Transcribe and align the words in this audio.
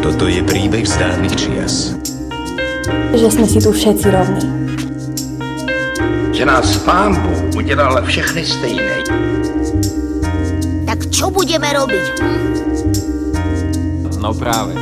Toto 0.00 0.24
je 0.24 0.40
príbeh 0.48 0.88
z 0.88 0.96
dávnych 0.96 1.36
čias. 1.36 1.92
Že 3.12 3.28
sme 3.28 3.44
si 3.44 3.60
tu 3.60 3.68
všetci 3.68 4.08
rovní. 4.08 4.48
Že 6.32 6.44
nás 6.48 6.80
pán 6.88 7.20
Bůh 7.20 7.60
udělal 7.60 8.00
všechny 8.08 8.48
stejné. 8.48 8.96
Tak 10.88 11.04
čo 11.12 11.28
budeme 11.28 11.68
robiť? 11.68 12.04
Hm? 12.24 12.40
No 14.24 14.32
práve. 14.32 14.72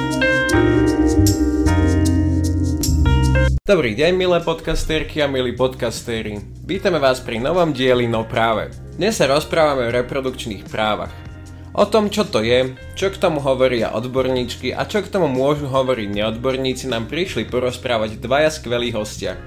Dobrý 3.66 3.98
deň, 3.98 4.12
milé 4.14 4.38
podcasterky 4.38 5.18
a 5.18 5.26
milí 5.26 5.58
podcastéri. 5.58 6.38
Vítame 6.62 7.02
vás 7.02 7.18
pri 7.18 7.42
novom 7.42 7.74
dieli 7.74 8.06
No 8.06 8.22
práve. 8.22 8.70
Dnes 8.94 9.18
sa 9.18 9.26
rozprávame 9.26 9.90
o 9.90 9.94
reprodukčných 9.98 10.70
právach. 10.70 11.31
O 11.72 11.88
tom, 11.88 12.12
čo 12.12 12.28
to 12.28 12.44
je, 12.44 12.76
čo 12.92 13.08
k 13.08 13.16
tomu 13.16 13.40
hovoria 13.40 13.96
odborníčky 13.96 14.76
a 14.76 14.84
čo 14.84 15.00
k 15.00 15.08
tomu 15.08 15.24
môžu 15.24 15.72
hovoriť 15.72 16.04
neodborníci 16.04 16.84
nám 16.84 17.08
prišli 17.08 17.48
porozprávať 17.48 18.20
dvaja 18.20 18.52
skvelí 18.52 18.92
hostia. 18.92 19.40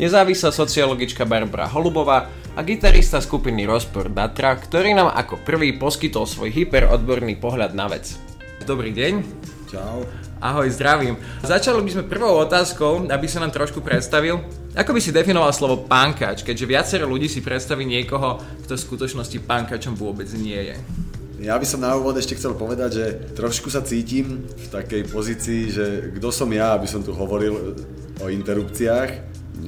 Nezávislá 0.00 0.56
sociologička 0.56 1.28
Barbara 1.28 1.68
Holubová 1.68 2.32
a 2.56 2.60
gitarista 2.64 3.20
skupiny 3.20 3.68
Rozpor 3.68 4.08
Datra, 4.08 4.56
ktorý 4.56 4.96
nám 4.96 5.12
ako 5.12 5.44
prvý 5.44 5.76
poskytol 5.76 6.24
svoj 6.24 6.48
hyperodborný 6.48 7.36
pohľad 7.36 7.76
na 7.76 7.92
vec. 7.92 8.16
Dobrý 8.64 8.96
deň. 8.96 9.20
Čau. 9.68 10.08
Ahoj, 10.40 10.72
zdravím. 10.72 11.20
Začali 11.44 11.84
by 11.84 11.90
sme 11.92 12.08
prvou 12.08 12.40
otázkou, 12.40 13.04
aby 13.04 13.28
sa 13.28 13.44
nám 13.44 13.52
trošku 13.52 13.84
predstavil. 13.84 14.40
Ako 14.72 14.96
by 14.96 15.00
si 15.04 15.12
definoval 15.12 15.52
slovo 15.52 15.84
pankač, 15.84 16.40
keďže 16.40 16.64
viacero 16.64 17.04
ľudí 17.04 17.28
si 17.28 17.44
predstaví 17.44 17.84
niekoho, 17.84 18.40
kto 18.64 18.80
v 18.80 18.84
skutočnosti 18.88 19.44
pankačom 19.44 19.92
vôbec 19.92 20.28
nie 20.32 20.72
je? 20.72 20.76
Ja 21.36 21.60
by 21.60 21.66
som 21.68 21.84
na 21.84 21.92
úvod 21.92 22.16
ešte 22.16 22.32
chcel 22.32 22.56
povedať, 22.56 22.90
že 22.96 23.04
trošku 23.36 23.68
sa 23.68 23.84
cítim 23.84 24.48
v 24.48 24.66
takej 24.72 25.02
pozícii, 25.12 25.68
že 25.68 25.84
kto 26.16 26.32
som 26.32 26.48
ja, 26.48 26.72
aby 26.72 26.88
som 26.88 27.04
tu 27.04 27.12
hovoril 27.12 27.76
o 28.24 28.26
interrupciách, 28.32 29.10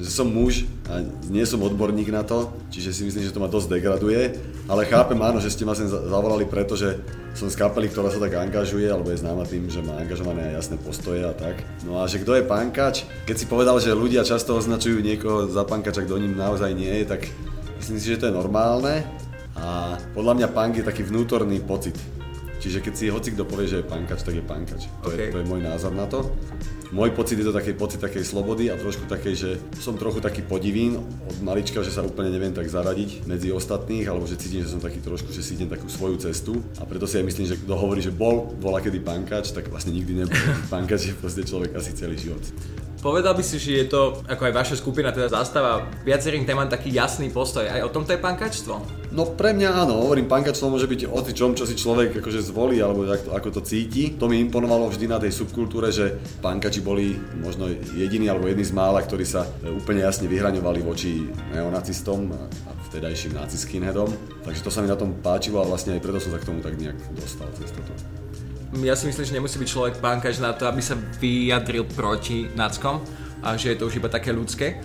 že 0.01 0.09
som 0.09 0.25
muž 0.25 0.65
a 0.89 1.05
nie 1.29 1.45
som 1.45 1.61
odborník 1.61 2.09
na 2.09 2.25
to, 2.25 2.49
čiže 2.73 2.89
si 2.89 3.01
myslím, 3.05 3.21
že 3.21 3.33
to 3.33 3.41
ma 3.41 3.45
dosť 3.45 3.69
degraduje, 3.69 4.33
ale 4.65 4.89
chápem 4.89 5.21
áno, 5.21 5.37
že 5.37 5.53
ste 5.53 5.61
ma 5.61 5.77
sem 5.77 5.85
zavolali, 5.85 6.49
pretože 6.49 6.97
som 7.37 7.45
z 7.45 7.57
kapely, 7.61 7.93
ktorá 7.93 8.09
sa 8.09 8.17
tak 8.17 8.33
angažuje, 8.33 8.89
alebo 8.89 9.13
je 9.13 9.21
známa 9.21 9.45
tým, 9.45 9.69
že 9.69 9.85
má 9.85 10.01
angažované 10.01 10.49
a 10.49 10.57
jasné 10.57 10.81
postoje 10.81 11.21
a 11.21 11.37
tak. 11.37 11.61
No 11.85 12.01
a 12.01 12.09
že 12.09 12.17
kto 12.17 12.33
je 12.33 12.49
pankač? 12.49 13.05
Keď 13.29 13.35
si 13.37 13.45
povedal, 13.45 13.77
že 13.77 13.93
ľudia 13.93 14.25
často 14.25 14.57
označujú 14.57 15.05
niekoho 15.05 15.45
za 15.45 15.61
pankača, 15.69 16.01
kto 16.01 16.17
ním 16.17 16.33
naozaj 16.33 16.73
nie 16.73 17.05
je, 17.05 17.05
tak 17.05 17.29
myslím 17.77 17.97
si, 18.01 18.09
že 18.09 18.25
to 18.25 18.27
je 18.29 18.33
normálne 18.33 19.05
a 19.59 19.99
podľa 20.15 20.33
mňa 20.39 20.47
punk 20.55 20.73
je 20.79 20.85
taký 20.87 21.03
vnútorný 21.03 21.59
pocit. 21.59 21.95
Čiže 22.59 22.83
keď 22.83 22.93
si 22.95 23.05
hoci 23.07 23.31
kto 23.31 23.47
povie, 23.47 23.71
že 23.71 23.79
je 23.79 23.87
pankač, 23.87 24.19
tak 24.19 24.35
je 24.35 24.43
pankač. 24.43 24.91
To, 25.03 25.15
okay. 25.15 25.31
je, 25.31 25.31
to 25.31 25.39
je 25.39 25.47
môj 25.47 25.63
názor 25.63 25.95
na 25.95 26.03
to. 26.11 26.27
Môj 26.91 27.13
pocit 27.13 27.39
je 27.39 27.45
to 27.45 27.53
taký 27.55 27.71
pocit 27.77 28.01
takej 28.03 28.25
slobody 28.25 28.67
a 28.67 28.75
trošku 28.75 29.05
takej, 29.07 29.33
že 29.37 29.49
som 29.79 29.95
trochu 29.95 30.19
taký 30.19 30.43
podivín 30.43 30.99
od 30.99 31.37
malička, 31.39 31.85
že 31.85 31.93
sa 31.93 32.03
úplne 32.03 32.33
neviem 32.33 32.51
tak 32.51 32.67
zaradiť 32.67 33.29
medzi 33.29 33.53
ostatných, 33.53 34.09
alebo 34.09 34.27
že 34.27 34.41
cítim, 34.41 34.65
že 34.65 34.73
som 34.73 34.81
taký 34.83 34.99
trošku, 34.99 35.31
že 35.31 35.39
si 35.39 35.55
idem 35.55 35.69
takú 35.71 35.87
svoju 35.87 36.19
cestu. 36.19 36.59
A 36.81 36.83
preto 36.83 37.07
si 37.07 37.21
aj 37.21 37.29
myslím, 37.29 37.47
že 37.47 37.61
kto 37.61 37.73
hovorí, 37.79 38.03
že 38.03 38.11
bol, 38.11 38.51
bola 38.59 38.83
kedy 38.83 38.99
pankač, 39.05 39.55
tak 39.55 39.71
vlastne 39.71 39.95
nikdy 39.95 40.25
nebol. 40.25 40.35
pankač 40.73 41.13
je 41.13 41.15
proste 41.15 41.47
človek 41.47 41.77
asi 41.79 41.95
celý 41.95 42.19
život. 42.19 42.43
Povedal 42.99 43.31
by 43.31 43.39
si, 43.39 43.55
že 43.55 43.79
je 43.79 43.85
to, 43.87 44.19
ako 44.27 44.51
aj 44.51 44.53
vaša 44.59 44.75
skupina 44.75 45.15
teda 45.15 45.31
zastáva 45.31 45.87
viacerým 46.03 46.43
témam 46.43 46.67
taký 46.67 46.91
jasný 46.91 47.31
postoj. 47.31 47.63
Aj 47.63 47.79
o 47.79 47.87
tom 47.87 48.03
to 48.03 48.11
je 48.11 48.19
pankačstvo? 48.19 48.75
No 49.15 49.23
pre 49.39 49.55
mňa 49.55 49.87
áno, 49.87 50.03
hovorím, 50.03 50.27
pankačstvo 50.27 50.67
môže 50.67 50.83
byť 50.83 51.07
o 51.07 51.23
čom, 51.23 51.55
čo 51.55 51.63
si 51.63 51.79
človek 51.79 52.19
akože 52.19 52.43
zvolí, 52.43 52.83
alebo 52.83 53.07
ako, 53.07 53.31
ako 53.31 53.47
to 53.55 53.61
cíti. 53.63 54.19
To 54.19 54.27
mi 54.27 54.43
imponovalo 54.43 54.91
vždy 54.91 55.07
na 55.07 55.15
tej 55.15 55.31
subkultúre, 55.31 55.95
že 55.95 56.19
pankači 56.43 56.83
boli 56.83 57.15
možno 57.39 57.71
jediní 57.71 58.27
alebo 58.27 58.51
jedni 58.51 58.67
z 58.67 58.75
mála, 58.75 58.99
ktorí 58.99 59.23
sa 59.23 59.47
úplne 59.63 60.03
jasne 60.03 60.27
vyhraňovali 60.27 60.83
voči 60.83 61.23
neonacistom 61.55 62.35
a 62.35 62.71
vtedajším 62.91 63.39
naciskinheadom. 63.39 64.11
Takže 64.43 64.59
to 64.59 64.67
sa 64.67 64.83
mi 64.83 64.91
na 64.91 64.99
tom 64.99 65.15
páčilo 65.23 65.63
a 65.63 65.69
vlastne 65.71 65.95
aj 65.95 66.03
preto 66.03 66.19
som 66.19 66.35
sa 66.35 66.39
k 66.43 66.51
tomu 66.51 66.59
tak 66.59 66.75
nejak 66.75 66.99
dostal 67.15 67.47
cez 67.55 67.71
toto 67.71 68.28
ja 68.77 68.93
si 68.93 69.09
myslím, 69.09 69.25
že 69.25 69.33
nemusí 69.33 69.57
byť 69.57 69.69
človek 69.69 69.95
pánkač 69.97 70.37
na 70.37 70.53
to, 70.53 70.69
aby 70.69 70.81
sa 70.81 70.93
vyjadril 71.17 71.89
proti 71.89 72.45
náckom 72.53 73.01
a 73.41 73.57
že 73.57 73.73
je 73.73 73.77
to 73.81 73.89
už 73.89 73.97
iba 73.97 74.09
také 74.11 74.29
ľudské. 74.29 74.77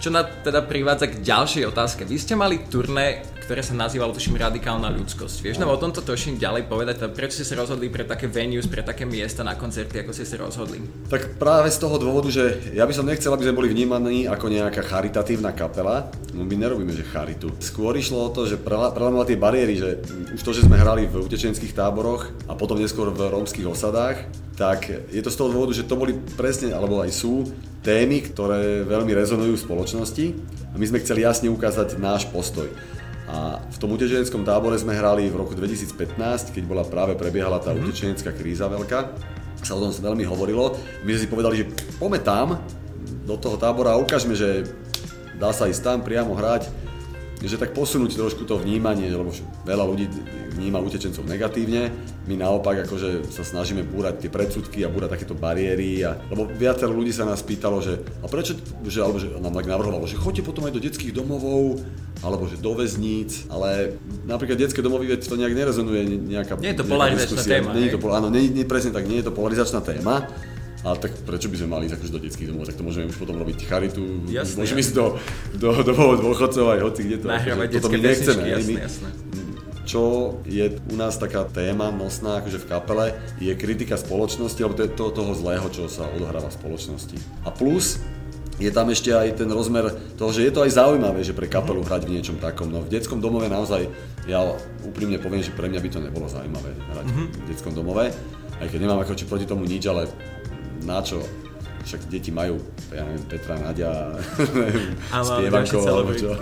Čo 0.00 0.08
na 0.08 0.24
teda 0.24 0.64
privádza 0.64 1.12
k 1.12 1.20
ďalšej 1.20 1.76
otázke. 1.76 2.08
Vy 2.08 2.16
ste 2.16 2.32
mali 2.32 2.64
turné, 2.72 3.20
ktoré 3.44 3.60
sa 3.60 3.76
nazývalo 3.76 4.16
tuším 4.16 4.40
radikálna 4.40 4.88
ľudskosť. 4.96 5.44
Vieš 5.44 5.60
nám 5.60 5.68
o 5.68 5.76
tomto 5.76 6.00
troším 6.00 6.40
ďalej 6.40 6.72
povedať, 6.72 7.04
prečo 7.12 7.36
ste 7.36 7.44
sa 7.44 7.60
rozhodli 7.60 7.92
pre 7.92 8.08
také 8.08 8.24
venues, 8.24 8.64
pre 8.64 8.80
také 8.80 9.04
miesta 9.04 9.44
na 9.44 9.60
koncerty, 9.60 10.00
ako 10.00 10.16
ste 10.16 10.24
sa 10.24 10.40
rozhodli? 10.40 10.80
Tak 11.12 11.36
práve 11.36 11.68
z 11.68 11.84
toho 11.84 12.00
dôvodu, 12.00 12.32
že 12.32 12.72
ja 12.72 12.88
by 12.88 12.96
som 12.96 13.04
nechcel, 13.04 13.28
aby 13.28 13.44
sme 13.44 13.58
boli 13.60 13.68
vnímaní 13.68 14.24
ako 14.24 14.48
nejaká 14.48 14.80
charitatívna 14.88 15.52
kapela. 15.52 16.08
No 16.32 16.48
my 16.48 16.56
nerobíme, 16.56 16.96
že 16.96 17.04
charitu. 17.04 17.52
Skôr 17.60 17.92
išlo 17.92 18.24
o 18.24 18.32
to, 18.32 18.48
že 18.48 18.56
prelomovať 18.56 19.36
tie 19.36 19.36
bariéry, 19.36 19.74
že 19.76 20.00
už 20.32 20.40
to, 20.40 20.56
že 20.56 20.64
sme 20.64 20.80
hrali 20.80 21.04
v 21.04 21.20
utečenských 21.20 21.76
táboroch 21.76 22.32
a 22.48 22.56
potom 22.56 22.80
neskôr 22.80 23.12
v 23.12 23.28
rómskych 23.28 23.68
osadách, 23.68 24.24
tak 24.60 24.92
je 24.92 25.24
to 25.24 25.32
z 25.32 25.38
toho 25.40 25.48
dôvodu, 25.48 25.72
že 25.72 25.88
to 25.88 25.96
boli 25.96 26.12
presne, 26.36 26.76
alebo 26.76 27.00
aj 27.00 27.16
sú, 27.16 27.48
témy, 27.80 28.20
ktoré 28.28 28.84
veľmi 28.84 29.08
rezonujú 29.16 29.56
v 29.56 29.64
spoločnosti 29.64 30.26
a 30.70 30.76
my 30.76 30.84
sme 30.84 31.00
chceli 31.00 31.24
jasne 31.24 31.48
ukázať 31.48 31.96
náš 31.96 32.28
postoj. 32.28 32.68
A 33.24 33.56
v 33.56 33.76
tom 33.80 33.96
utečeneckom 33.96 34.44
tábore 34.44 34.76
sme 34.76 34.92
hrali 34.92 35.32
v 35.32 35.40
roku 35.40 35.56
2015, 35.56 36.52
keď 36.52 36.62
bola 36.68 36.84
práve 36.84 37.16
prebiehala 37.16 37.56
tá 37.56 37.72
mm-hmm. 37.72 37.88
utečenecká 37.88 38.36
kríza 38.36 38.68
veľká, 38.68 39.16
sa 39.64 39.72
o 39.76 39.80
tom 39.80 39.96
veľmi 39.96 40.28
hovorilo. 40.28 40.76
My 41.08 41.16
sme 41.16 41.20
si 41.24 41.32
povedali, 41.32 41.64
že 41.64 41.68
poďme 41.96 42.20
tam, 42.20 42.48
do 43.24 43.40
toho 43.40 43.56
tábora 43.56 43.96
a 43.96 44.00
ukážeme, 44.02 44.36
že 44.36 44.68
dá 45.40 45.56
sa 45.56 45.72
ísť 45.72 45.80
tam 45.80 45.98
priamo 46.04 46.36
hrať 46.36 46.68
že 47.40 47.56
tak 47.56 47.72
posunúť 47.72 48.20
trošku 48.20 48.44
to 48.44 48.60
vnímanie, 48.60 49.08
lebo 49.08 49.32
veľa 49.64 49.84
ľudí 49.88 50.12
vníma 50.60 50.76
utečencov 50.84 51.24
negatívne. 51.24 51.88
My 52.28 52.36
naopak 52.36 52.84
akože 52.84 53.32
sa 53.32 53.40
snažíme 53.40 53.80
búrať 53.80 54.26
tie 54.26 54.30
predsudky 54.30 54.84
a 54.84 54.92
búrať 54.92 55.16
takéto 55.16 55.32
bariéry. 55.32 56.04
A, 56.04 56.20
lebo 56.28 56.44
viacero 56.44 56.92
ľudí 56.92 57.16
sa 57.16 57.24
nás 57.24 57.40
pýtalo, 57.40 57.80
že 57.80 57.96
a 58.20 58.28
prečo, 58.28 58.52
že, 58.84 59.00
alebo 59.00 59.16
že 59.16 59.32
nám 59.40 59.56
tak 59.56 59.64
navrhovalo, 59.64 60.04
že 60.04 60.20
choďte 60.20 60.44
potom 60.44 60.68
aj 60.68 60.76
do 60.76 60.84
detských 60.84 61.16
domovov, 61.16 61.80
alebo 62.20 62.44
že 62.44 62.60
do 62.60 62.76
väzníc, 62.76 63.48
ale 63.48 63.96
napríklad 64.28 64.60
detské 64.60 64.84
domovy, 64.84 65.08
veď 65.08 65.24
to 65.24 65.40
nejak 65.40 65.56
nerezonuje 65.56 66.00
nejaká 66.28 66.60
Nie 66.60 66.76
je 66.76 66.84
to 66.84 66.86
polarizačná 66.86 67.40
téma. 67.40 67.72
Nie 67.72 67.88
je 67.88 67.96
to, 67.96 68.00
áno, 68.12 68.28
nie, 68.28 68.52
nie, 68.52 68.68
presne 68.68 68.92
tak, 68.92 69.08
nie 69.08 69.24
je 69.24 69.26
to 69.26 69.32
polarizačná 69.32 69.80
téma. 69.80 70.28
Ale 70.80 70.96
tak 70.96 71.12
prečo 71.28 71.52
by 71.52 71.56
sme 71.60 71.68
mali 71.76 71.82
ísť 71.92 72.00
akože 72.00 72.12
do 72.16 72.20
detských 72.24 72.48
domov, 72.48 72.64
tak 72.64 72.80
to 72.80 72.84
môžeme 72.84 73.12
už 73.12 73.20
potom 73.20 73.36
robiť 73.36 73.68
charitu, 73.68 74.24
jasne, 74.32 74.64
môžeme 74.64 74.80
ísť 74.80 74.94
do, 74.96 75.06
do 75.60 75.68
domov 75.84 76.24
dôchodcov 76.24 76.72
aj 76.72 76.80
hoci 76.80 77.00
kde 77.04 77.16
to, 77.20 77.26
akože, 77.28 77.80
toto 77.84 77.88
my 77.92 77.98
nechceme. 78.00 78.42
Jasne, 78.48 78.72
my, 78.72 78.74
jasne. 78.80 79.08
Čo 79.84 80.02
je 80.46 80.70
u 80.70 80.94
nás 80.96 81.18
taká 81.20 81.44
téma 81.44 81.92
nosná 81.92 82.40
akože 82.40 82.62
v 82.62 82.66
kapele, 82.70 83.06
je 83.42 83.52
kritika 83.58 84.00
spoločnosti, 84.00 84.56
alebo 84.62 84.78
to 84.78 84.84
je 84.86 84.92
to, 84.94 85.04
toho 85.12 85.32
zlého, 85.36 85.66
čo 85.68 85.90
sa 85.90 86.08
odohráva 86.14 86.48
v 86.48 86.56
spoločnosti. 86.56 87.16
A 87.44 87.50
plus, 87.52 88.00
je 88.60 88.68
tam 88.68 88.92
ešte 88.92 89.10
aj 89.10 89.40
ten 89.40 89.48
rozmer 89.48 89.88
toho, 90.20 90.30
že 90.36 90.44
je 90.44 90.52
to 90.52 90.62
aj 90.68 90.76
zaujímavé, 90.76 91.24
že 91.24 91.32
pre 91.32 91.48
kapelu 91.48 91.80
hrať 91.80 92.06
v 92.06 92.12
niečom 92.16 92.36
takom. 92.36 92.68
No 92.68 92.84
v 92.84 92.92
detskom 92.92 93.18
domove 93.18 93.48
naozaj, 93.48 93.88
ja 94.28 94.44
úprimne 94.84 95.16
poviem, 95.16 95.40
že 95.40 95.50
pre 95.50 95.66
mňa 95.72 95.80
by 95.80 95.88
to 95.88 96.00
nebolo 96.04 96.28
zaujímavé 96.28 96.70
hrať 96.92 97.06
mm-hmm. 97.08 97.26
v 97.40 97.44
detskom 97.48 97.72
domove. 97.72 98.12
Aj 98.60 98.68
keď 98.68 98.78
nemám 98.84 99.00
ako 99.00 99.16
či 99.16 99.24
proti 99.24 99.48
tomu 99.48 99.64
nič, 99.64 99.80
ale 99.88 100.04
na 100.84 101.00
čo? 101.00 101.20
Však 101.80 102.12
deti 102.12 102.28
majú, 102.28 102.60
ja 102.92 103.00
neviem, 103.08 103.24
Petra, 103.24 103.56
Nadia, 103.56 104.12
spievankov 105.08 105.80
alebo 105.80 106.12
čo. 106.12 106.36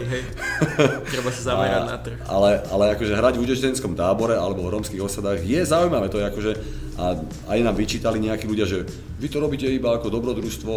Treba 1.07 1.31
sa 1.31 1.43
zamerať 1.55 1.83
na 1.87 1.97
trh. 2.03 2.19
Ale, 2.27 2.51
ale 2.67 2.85
akože 2.99 3.15
hrať 3.15 3.35
v 3.39 3.43
utečenskom 3.47 3.95
tábore 3.95 4.35
alebo 4.35 4.67
v 4.67 4.75
rómskych 4.75 4.99
osadách 4.99 5.39
je 5.47 5.63
zaujímavé. 5.63 6.11
To 6.11 6.19
je 6.19 6.27
akože, 6.27 6.53
a 6.99 7.15
aj 7.55 7.59
nám 7.63 7.79
vyčítali 7.79 8.19
nejakí 8.19 8.51
ľudia, 8.51 8.67
že 8.67 8.83
vy 9.19 9.27
to 9.27 9.43
robíte 9.43 9.67
iba 9.67 9.99
ako 9.99 10.15
dobrodružstvo. 10.15 10.75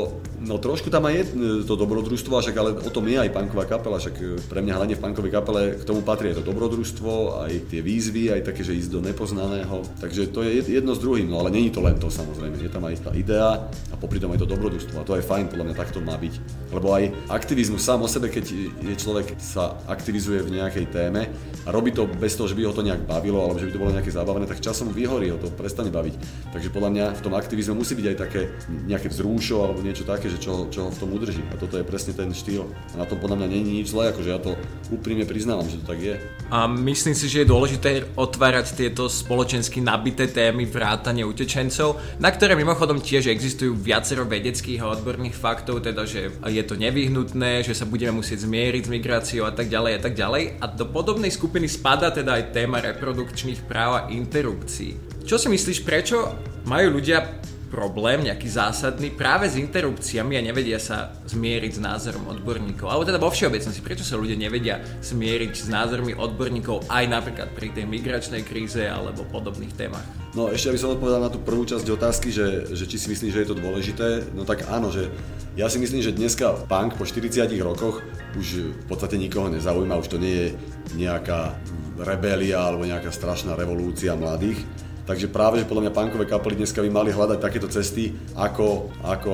No 0.50 0.58
trošku 0.58 0.90
tam 0.90 1.06
aj 1.06 1.14
je 1.14 1.24
to 1.62 1.78
dobrodružstvo, 1.78 2.42
však 2.42 2.56
ale 2.58 2.74
o 2.74 2.90
tom 2.90 3.06
je 3.06 3.22
aj 3.22 3.30
punková 3.30 3.70
kapela, 3.70 4.02
však 4.02 4.16
e, 4.18 4.26
pre 4.50 4.66
mňa 4.66 4.82
hlavne 4.82 4.98
v 4.98 5.04
punkovej 5.06 5.30
kapele 5.30 5.62
k 5.78 5.86
tomu 5.86 6.02
patrí 6.02 6.34
aj 6.34 6.42
to 6.42 6.50
dobrodružstvo, 6.50 7.46
aj 7.46 7.70
tie 7.70 7.86
výzvy, 7.86 8.34
aj 8.34 8.50
také, 8.50 8.66
že 8.66 8.74
ísť 8.74 8.98
do 8.98 9.02
nepoznaného. 9.06 9.86
Takže 10.02 10.34
to 10.34 10.42
je 10.42 10.74
jedno 10.74 10.98
s 10.98 11.04
druhým, 11.06 11.30
no 11.30 11.38
ale 11.46 11.54
není 11.54 11.70
to 11.70 11.86
len 11.86 12.02
to 12.02 12.10
samozrejme, 12.10 12.58
je 12.58 12.74
tam 12.74 12.82
aj 12.90 13.06
tá 13.06 13.12
idea 13.14 13.70
a 13.94 13.96
popri 13.98 14.18
tom 14.18 14.34
aj 14.34 14.42
to 14.42 14.50
dobrodružstvo 14.50 14.98
a 14.98 15.06
to 15.06 15.22
je 15.22 15.26
fajn, 15.26 15.46
podľa 15.54 15.66
mňa 15.70 15.76
takto 15.78 16.02
má 16.02 16.18
byť. 16.18 16.34
Lebo 16.74 16.98
aj 16.98 17.14
aktivizmus 17.30 17.86
sám 17.86 18.02
o 18.02 18.10
sebe, 18.10 18.34
keď 18.34 18.46
je 18.82 18.96
človek 18.98 19.38
sa 19.38 19.78
aktivizuje 19.86 20.42
v 20.42 20.58
nejakej 20.58 20.90
téme 20.90 21.30
a 21.62 21.70
robí 21.70 21.94
to 21.94 22.10
bez 22.10 22.34
toho, 22.34 22.50
že 22.50 22.58
by 22.58 22.66
ho 22.66 22.74
to 22.74 22.82
nejak 22.82 23.06
bavilo 23.06 23.38
alebo 23.46 23.62
že 23.62 23.70
by 23.70 23.74
to 23.78 23.82
bolo 23.86 23.94
nejaké 23.94 24.10
zábavné, 24.10 24.50
tak 24.50 24.66
časom 24.66 24.90
vyhorí, 24.90 25.30
ho 25.30 25.38
to 25.38 25.54
prestane 25.54 25.94
baviť. 25.94 26.11
Takže 26.52 26.68
podľa 26.68 26.90
mňa 26.92 27.06
v 27.16 27.24
tom 27.24 27.34
aktivizme 27.40 27.80
musí 27.80 27.96
byť 27.96 28.08
aj 28.12 28.18
také 28.20 28.52
nejaké 28.68 29.08
vzrúšo 29.08 29.64
alebo 29.64 29.80
niečo 29.80 30.04
také, 30.04 30.28
že 30.28 30.36
čo, 30.36 30.68
čo 30.68 30.88
ho 30.88 30.90
v 30.92 31.00
tom 31.00 31.16
udrží. 31.16 31.40
A 31.48 31.56
toto 31.56 31.80
je 31.80 31.88
presne 31.88 32.12
ten 32.12 32.28
štýl. 32.36 32.68
A 32.92 33.00
na 33.00 33.06
tom 33.08 33.24
podľa 33.24 33.40
mňa 33.40 33.48
není 33.48 33.80
nič 33.80 33.96
zlé, 33.96 34.12
akože 34.12 34.30
ja 34.30 34.40
to 34.44 34.60
úprimne 34.92 35.24
priznávam, 35.24 35.64
že 35.72 35.80
to 35.80 35.88
tak 35.88 36.04
je. 36.04 36.16
A 36.52 36.68
myslím 36.68 37.16
si, 37.16 37.32
že 37.32 37.48
je 37.48 37.52
dôležité 37.52 38.04
otvárať 38.20 38.76
tieto 38.76 39.08
spoločensky 39.08 39.80
nabité 39.80 40.28
témy 40.28 40.68
vrátane 40.68 41.24
utečencov, 41.24 41.96
na 42.20 42.28
ktoré 42.28 42.60
mimochodom 42.60 43.00
tiež 43.00 43.32
existujú 43.32 43.72
viacero 43.72 44.28
vedeckých 44.28 44.84
a 44.84 44.92
odborných 44.92 45.40
faktov, 45.40 45.80
teda 45.80 46.04
že 46.04 46.36
je 46.52 46.64
to 46.68 46.76
nevyhnutné, 46.76 47.64
že 47.64 47.72
sa 47.72 47.88
budeme 47.88 48.20
musieť 48.20 48.44
zmieriť 48.44 48.84
s 48.84 48.92
migráciou 48.92 49.48
a 49.48 49.56
tak 49.56 49.72
ďalej 49.72 49.92
a 49.96 50.00
tak 50.04 50.14
ďalej. 50.20 50.60
A 50.60 50.68
do 50.68 50.84
podobnej 50.84 51.32
skupiny 51.32 51.72
spada 51.72 52.12
teda 52.12 52.36
aj 52.44 52.52
téma 52.52 52.84
reprodukčných 52.84 53.64
práv 53.64 53.92
a 53.96 54.02
interrupcií. 54.12 55.11
Čo 55.26 55.36
si 55.38 55.48
myslíš, 55.48 55.86
prečo 55.86 56.34
majú 56.66 56.98
ľudia 57.00 57.42
problém, 57.72 58.28
nejaký 58.28 58.52
zásadný, 58.52 59.16
práve 59.16 59.48
s 59.48 59.56
interrupciami 59.56 60.36
a 60.36 60.44
nevedia 60.44 60.76
sa 60.76 61.16
zmieriť 61.24 61.72
s 61.72 61.80
názorom 61.80 62.28
odborníkov. 62.28 62.92
Alebo 62.92 63.08
teda 63.08 63.16
vo 63.16 63.32
všeobecnosti, 63.32 63.80
prečo 63.80 64.04
sa 64.04 64.20
ľudia 64.20 64.36
nevedia 64.36 64.84
zmieriť 65.00 65.54
s 65.56 65.72
názormi 65.72 66.12
odborníkov 66.12 66.92
aj 66.92 67.08
napríklad 67.08 67.56
pri 67.56 67.72
tej 67.72 67.88
migračnej 67.88 68.44
kríze 68.44 68.84
alebo 68.84 69.24
podobných 69.32 69.72
témach? 69.80 70.04
No 70.36 70.52
ešte 70.52 70.76
aby 70.76 70.80
som 70.80 70.92
odpovedal 70.92 71.24
na 71.24 71.32
tú 71.32 71.40
prvú 71.40 71.64
časť 71.64 71.88
otázky, 71.88 72.28
že, 72.36 72.76
že 72.76 72.84
či 72.84 73.00
si 73.00 73.08
myslíš, 73.08 73.32
že 73.32 73.42
je 73.48 73.50
to 73.56 73.58
dôležité, 73.58 74.36
no 74.36 74.44
tak 74.44 74.68
áno, 74.68 74.92
že 74.92 75.08
ja 75.56 75.72
si 75.72 75.80
myslím, 75.80 76.04
že 76.04 76.16
dneska 76.16 76.68
punk 76.68 77.00
po 77.00 77.08
40 77.08 77.48
rokoch 77.64 78.04
už 78.36 78.48
v 78.72 78.86
podstate 78.88 79.16
nikoho 79.16 79.48
nezaujíma, 79.48 80.00
už 80.00 80.12
to 80.12 80.20
nie 80.20 80.36
je 80.36 80.48
nejaká 80.96 81.56
rebelia 82.00 82.64
alebo 82.64 82.88
nejaká 82.88 83.12
strašná 83.12 83.60
revolúcia 83.60 84.16
mladých, 84.16 84.64
Takže 85.02 85.28
práve, 85.34 85.60
že 85.62 85.68
podľa 85.68 85.90
mňa 85.90 85.98
punkové 85.98 86.26
kapely 86.30 86.62
dneska 86.62 86.80
by 86.80 86.90
mali 86.94 87.10
hľadať 87.10 87.40
takéto 87.42 87.68
cesty, 87.68 88.14
ako, 88.38 88.94
ako 89.02 89.34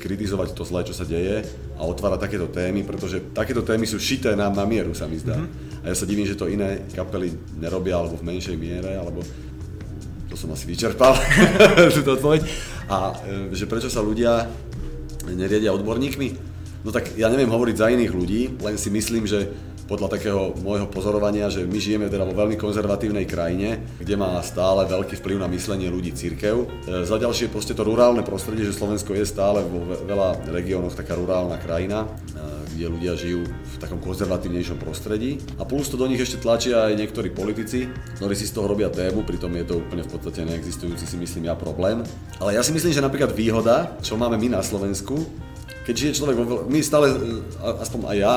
kritizovať 0.00 0.56
to 0.56 0.64
zlé, 0.64 0.82
čo 0.88 0.96
sa 0.96 1.04
deje 1.04 1.44
a 1.76 1.82
otvárať 1.84 2.18
takéto 2.18 2.48
témy, 2.48 2.82
pretože 2.82 3.20
takéto 3.30 3.60
témy 3.60 3.84
sú 3.84 4.00
šité 4.00 4.32
nám 4.32 4.56
na 4.56 4.64
mieru, 4.64 4.96
sa 4.96 5.04
mi 5.04 5.20
zdá. 5.20 5.36
Mm-hmm. 5.36 5.84
A 5.84 5.92
ja 5.92 5.94
sa 5.94 6.08
divím, 6.08 6.26
že 6.26 6.34
to 6.34 6.48
iné 6.48 6.82
kapely 6.96 7.36
nerobia, 7.60 8.00
alebo 8.00 8.16
v 8.16 8.26
menšej 8.26 8.56
miere, 8.56 8.96
alebo 8.96 9.20
to 10.26 10.34
som 10.34 10.50
asi 10.50 10.66
vyčerpal, 10.66 11.14
túto 11.96 12.16
odpoveď. 12.18 12.40
A 12.90 13.12
e, 13.22 13.54
že 13.54 13.68
prečo 13.68 13.92
sa 13.92 14.00
ľudia 14.02 14.48
neriedia 15.28 15.70
odborníkmi? 15.76 16.55
No 16.84 16.90
tak 16.92 17.16
ja 17.16 17.30
neviem 17.32 17.50
hovoriť 17.50 17.76
za 17.76 17.92
iných 17.92 18.12
ľudí, 18.12 18.42
len 18.60 18.76
si 18.76 18.90
myslím, 18.92 19.24
že 19.24 19.48
podľa 19.86 20.18
takého 20.18 20.50
môjho 20.60 20.90
pozorovania, 20.90 21.46
že 21.46 21.62
my 21.62 21.78
žijeme 21.78 22.06
teda 22.10 22.26
vo 22.26 22.34
veľmi 22.34 22.58
konzervatívnej 22.58 23.24
krajine, 23.24 23.78
kde 24.02 24.18
má 24.18 24.34
stále 24.42 24.82
veľký 24.84 25.14
vplyv 25.22 25.38
na 25.38 25.48
myslenie 25.50 25.86
ľudí 25.86 26.10
církev. 26.10 26.66
E, 26.66 27.06
za 27.06 27.16
ďalšie 27.16 27.54
proste 27.54 27.72
to 27.72 27.86
rurálne 27.86 28.26
prostredie, 28.26 28.66
že 28.66 28.74
Slovensko 28.74 29.14
je 29.14 29.22
stále 29.22 29.62
vo 29.62 29.86
veľa 29.86 30.50
regiónoch 30.50 30.98
taká 30.98 31.14
rurálna 31.14 31.62
krajina, 31.62 32.02
e, 32.02 32.06
kde 32.74 32.92
ľudia 32.92 33.14
žijú 33.14 33.46
v 33.46 33.76
takom 33.78 34.02
konzervatívnejšom 34.02 34.82
prostredí. 34.82 35.38
A 35.56 35.62
plus 35.62 35.86
to 35.86 35.96
do 35.96 36.10
nich 36.10 36.20
ešte 36.20 36.42
tlačia 36.42 36.90
aj 36.90 36.98
niektorí 36.98 37.30
politici, 37.30 37.86
ktorí 38.18 38.34
si 38.34 38.50
z 38.50 38.58
toho 38.58 38.66
robia 38.66 38.90
tému, 38.90 39.22
pritom 39.22 39.54
je 39.54 39.64
to 39.70 39.74
úplne 39.78 40.02
v 40.02 40.10
podstate 40.10 40.42
neexistujúci 40.42 41.06
si 41.06 41.16
myslím 41.16 41.46
ja 41.46 41.54
problém. 41.54 42.02
Ale 42.42 42.58
ja 42.58 42.62
si 42.66 42.74
myslím, 42.74 42.90
že 42.90 43.00
napríklad 43.00 43.32
výhoda, 43.32 43.94
čo 44.02 44.18
máme 44.18 44.34
my 44.34 44.58
na 44.58 44.62
Slovensku, 44.66 45.22
keď 45.86 45.94
žije 45.94 46.12
človek, 46.18 46.36
vo, 46.42 46.66
my 46.66 46.78
stále, 46.82 47.14
e, 47.14 47.16
aspoň 47.62 48.00
aj 48.10 48.16
ja, 48.18 48.34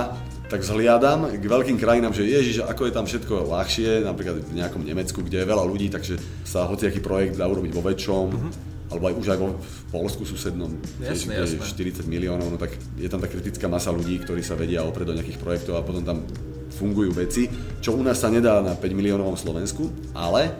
tak 0.50 0.66
zhliadam 0.66 1.30
k 1.30 1.46
veľkým 1.46 1.78
krajinám, 1.78 2.14
že 2.14 2.26
ježiš, 2.26 2.66
ako 2.66 2.90
je 2.90 2.94
tam 2.94 3.06
všetko 3.06 3.50
ľahšie, 3.50 4.06
napríklad 4.06 4.42
v 4.42 4.54
nejakom 4.58 4.82
Nemecku, 4.82 5.22
kde 5.22 5.46
je 5.46 5.50
veľa 5.50 5.64
ľudí, 5.66 5.94
takže 5.94 6.18
sa 6.46 6.66
hociaký 6.66 7.02
projekt 7.02 7.38
dá 7.38 7.46
urobiť 7.46 7.72
vo 7.74 7.86
väčšom, 7.86 8.26
mm-hmm. 8.34 8.52
alebo 8.90 9.04
aj 9.10 9.14
už 9.14 9.28
aj 9.30 9.40
vo, 9.42 9.48
v 9.62 9.82
Polsku 9.94 10.26
susednom, 10.26 10.74
jasne, 11.02 11.38
jasne. 11.38 11.62
40 11.62 12.10
miliónov, 12.10 12.50
no 12.50 12.58
tak 12.58 12.74
je 12.98 13.10
tam 13.10 13.22
tá 13.22 13.30
kritická 13.30 13.70
masa 13.70 13.94
ľudí, 13.94 14.18
ktorí 14.26 14.42
sa 14.42 14.58
vedia 14.58 14.82
oprieť 14.82 15.14
do 15.14 15.18
nejakých 15.22 15.42
projektov 15.42 15.78
a 15.78 15.86
potom 15.86 16.02
tam 16.02 16.26
fungujú 16.74 17.14
veci, 17.14 17.46
čo 17.82 17.94
u 17.94 18.02
nás 18.02 18.18
sa 18.18 18.34
nedá 18.34 18.62
na 18.66 18.74
5 18.74 18.90
miliónovom 18.94 19.38
Slovensku, 19.38 19.90
ale 20.18 20.54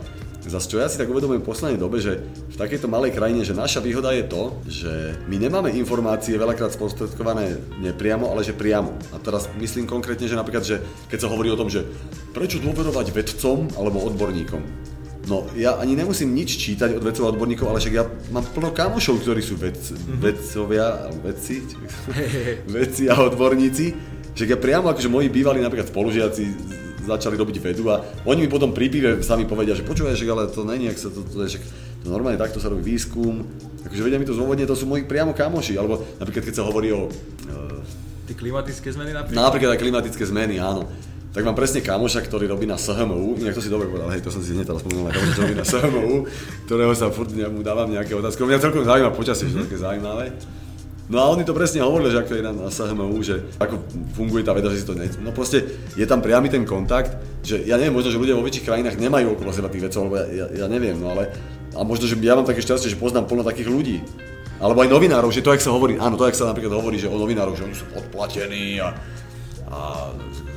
Zas 0.50 0.66
čo 0.66 0.82
ja 0.82 0.90
si 0.90 0.98
tak 0.98 1.14
uvedomujem 1.14 1.46
v 1.46 1.50
poslednej 1.54 1.78
dobe, 1.78 2.02
že 2.02 2.26
v 2.26 2.56
takejto 2.58 2.90
malej 2.90 3.14
krajine, 3.14 3.46
že 3.46 3.54
naša 3.54 3.86
výhoda 3.86 4.10
je 4.18 4.26
to, 4.26 4.58
že 4.66 5.14
my 5.30 5.38
nemáme 5.38 5.70
informácie 5.78 6.34
veľakrát 6.42 6.74
sprostredkované 6.74 7.62
nepriamo, 7.78 8.34
ale 8.34 8.42
že 8.42 8.58
priamo. 8.58 8.98
A 9.14 9.22
teraz 9.22 9.46
myslím 9.62 9.86
konkrétne, 9.86 10.26
že 10.26 10.34
napríklad, 10.34 10.66
že 10.66 10.82
keď 11.06 11.20
sa 11.22 11.30
hovorí 11.30 11.54
o 11.54 11.60
tom, 11.60 11.70
že 11.70 11.86
prečo 12.34 12.58
dôverovať 12.58 13.14
vedcom 13.14 13.70
alebo 13.78 14.02
odborníkom. 14.10 14.90
No, 15.30 15.46
ja 15.54 15.78
ani 15.78 15.94
nemusím 15.94 16.34
nič 16.34 16.58
čítať 16.58 16.98
od 16.98 17.06
vedcov 17.06 17.30
a 17.30 17.32
odborníkov, 17.38 17.70
ale 17.70 17.78
však 17.78 17.94
ja 17.94 18.10
mám 18.34 18.42
plno 18.50 18.74
kamošov, 18.74 19.22
ktorí 19.22 19.46
sú 19.46 19.54
ved, 19.54 19.78
mm-hmm. 19.78 20.18
vedcovia, 20.18 21.14
vedci, 21.22 21.62
vedci 22.74 23.04
a 23.06 23.22
odborníci. 23.22 23.86
Že 24.34 24.50
ja 24.50 24.58
priamo, 24.58 24.90
akože 24.90 25.14
moji 25.14 25.30
bývali 25.30 25.62
napríklad 25.62 25.94
spolužiaci 25.94 26.44
začali 27.10 27.36
robiť 27.36 27.58
vedu 27.58 27.90
a 27.90 28.06
oni 28.30 28.46
mi 28.46 28.50
potom 28.52 28.70
pri 28.70 28.88
pive 28.88 29.10
sami 29.26 29.50
povedia, 29.50 29.74
že 29.74 29.82
počúvaj, 29.82 30.14
že 30.14 30.30
ale 30.30 30.46
to 30.48 30.62
není, 30.62 30.86
ak 30.86 30.98
sa 31.02 31.10
to, 31.10 31.26
to, 31.26 31.50
že 31.50 31.58
to 32.06 32.08
normálne 32.08 32.38
takto 32.38 32.62
sa 32.62 32.70
robí 32.70 32.96
výskum, 32.96 33.44
akože 33.84 34.02
vedia 34.06 34.22
mi 34.22 34.28
to 34.30 34.38
zôvodne, 34.38 34.64
to 34.70 34.78
sú 34.78 34.86
moji 34.86 35.04
priamo 35.04 35.34
kamoši, 35.34 35.76
alebo 35.76 36.00
napríklad 36.22 36.44
keď 36.46 36.56
sa 36.56 36.64
hovorí 36.64 36.94
o... 36.94 37.10
Uh, 37.50 37.82
Ty 38.30 38.34
klimatické 38.38 38.88
zmeny 38.94 39.12
napríklad? 39.12 39.42
Napríklad 39.42 39.70
aj 39.74 39.80
klimatické 39.82 40.24
zmeny, 40.30 40.62
áno. 40.62 40.86
Tak 41.30 41.46
mám 41.46 41.54
presne 41.54 41.86
kamoša, 41.86 42.26
ktorý 42.26 42.50
robí 42.50 42.66
na 42.66 42.78
SHMU, 42.78 43.38
inak 43.38 43.54
to 43.54 43.62
si 43.62 43.70
dobre 43.70 43.90
povedal, 43.90 44.10
hej, 44.14 44.22
to 44.22 44.34
som 44.34 44.42
si 44.42 44.54
hneď 44.54 44.70
teraz 44.70 44.82
spomenul 44.82 45.10
na 45.10 45.14
kamoša, 45.14 45.34
čo 45.34 45.42
robí 45.46 45.58
na 45.58 45.66
SHMU, 45.66 46.14
ktorého 46.66 46.94
sa 46.98 47.10
furt 47.14 47.30
mu 47.34 47.62
dávam 47.62 47.90
nejaké 47.90 48.14
otázky. 48.18 48.46
Mňa 48.46 48.62
celkom 48.62 48.86
zaujíma 48.86 49.14
počasie, 49.14 49.46
mm-hmm. 49.46 49.58
že 49.58 49.66
to 49.66 49.68
také 49.70 49.80
zaujímavé. 49.82 50.26
No 51.10 51.18
a 51.18 51.26
oni 51.34 51.42
to 51.42 51.58
presne 51.58 51.82
hovorili, 51.82 52.14
že 52.14 52.22
ako 52.22 52.32
je 52.38 52.44
na, 52.46 52.54
na 52.54 52.70
SHMU, 52.70 53.18
že 53.26 53.42
ako 53.58 53.82
funguje 54.14 54.46
tá 54.46 54.54
veda, 54.54 54.70
že 54.70 54.86
si 54.86 54.86
to 54.86 54.94
ne... 54.94 55.10
No 55.26 55.34
proste 55.34 55.66
je 55.98 56.06
tam 56.06 56.22
priamy 56.22 56.54
ten 56.54 56.62
kontakt, 56.70 57.18
že 57.42 57.66
ja 57.66 57.82
neviem, 57.82 57.98
možno, 57.98 58.14
že 58.14 58.22
ľudia 58.22 58.38
vo 58.38 58.46
väčších 58.46 58.70
krajinách 58.70 59.02
nemajú 59.02 59.34
okolo 59.34 59.50
seba 59.50 59.74
tých 59.74 59.90
vedcov, 59.90 60.06
lebo 60.06 60.16
ja, 60.22 60.26
ja, 60.30 60.46
ja 60.54 60.66
neviem, 60.70 61.02
no 61.02 61.18
ale 61.18 61.34
a 61.74 61.82
možno, 61.82 62.06
že 62.06 62.14
ja 62.22 62.38
mám 62.38 62.46
také 62.46 62.62
šťastie, 62.62 62.94
že 62.94 62.98
poznám 63.02 63.26
plno 63.26 63.42
takých 63.42 63.74
ľudí. 63.74 63.98
Alebo 64.62 64.86
aj 64.86 64.90
novinárov, 64.92 65.34
že 65.34 65.42
to, 65.42 65.50
ak 65.50 65.66
sa 65.66 65.74
hovorí, 65.74 65.98
áno, 65.98 66.14
to, 66.14 66.30
ak 66.30 66.38
sa 66.38 66.46
napríklad 66.46 66.78
hovorí, 66.78 67.02
že 67.02 67.10
o 67.10 67.18
novinárov, 67.18 67.58
že 67.58 67.66
oni 67.66 67.74
sú 67.74 67.90
podplatení 67.90 68.78
a, 68.78 68.94
a 69.72 69.80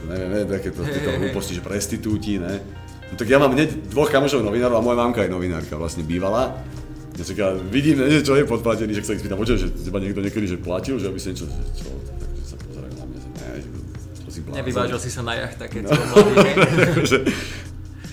neviem, 0.05 0.29
neviem, 0.37 0.49
takéto 0.53 0.85
hlúposti, 1.23 1.57
že 1.57 1.65
prestitúti, 1.65 2.37
ne. 2.37 2.61
No 3.09 3.17
tak 3.17 3.29
ja 3.29 3.41
mám 3.41 3.57
hneď 3.57 3.89
dvoch 3.93 4.13
kamošov 4.13 4.45
novinárov 4.45 4.81
a 4.81 4.85
moja 4.85 4.97
mamka 5.01 5.25
je 5.25 5.33
novinárka, 5.33 5.81
vlastne 5.81 6.05
bývala. 6.05 6.61
Ja 7.13 7.25
čaká, 7.29 7.47
vidím, 7.69 8.01
že 8.01 8.25
čo 8.25 8.33
je 8.33 8.49
podplatený, 8.49 8.97
že 8.97 9.05
sa 9.05 9.13
ich 9.13 9.21
spýtam, 9.21 9.37
počujem, 9.37 9.69
že 9.69 9.69
teba 9.85 10.01
niekto 10.01 10.25
niekedy 10.25 10.49
že 10.49 10.57
platil, 10.57 10.97
že 10.97 11.13
aby 11.13 11.21
si 11.21 11.37
niečo, 11.37 11.45
že 11.45 11.61
čo, 11.77 11.93
takže 11.93 12.45
sa 12.49 12.57
pozerajú 12.57 12.95
na 12.97 13.05
mňa, 13.05 13.19
že 13.21 13.29
ne, 13.29 13.49
to 14.25 14.31
si 14.33 14.41
blázon. 14.41 14.57
Nevyvážil 14.57 14.99
si 14.99 15.11
sa 15.13 15.21
na 15.21 15.35
jachta, 15.37 15.65
keď 15.69 15.83
no. 15.87 15.93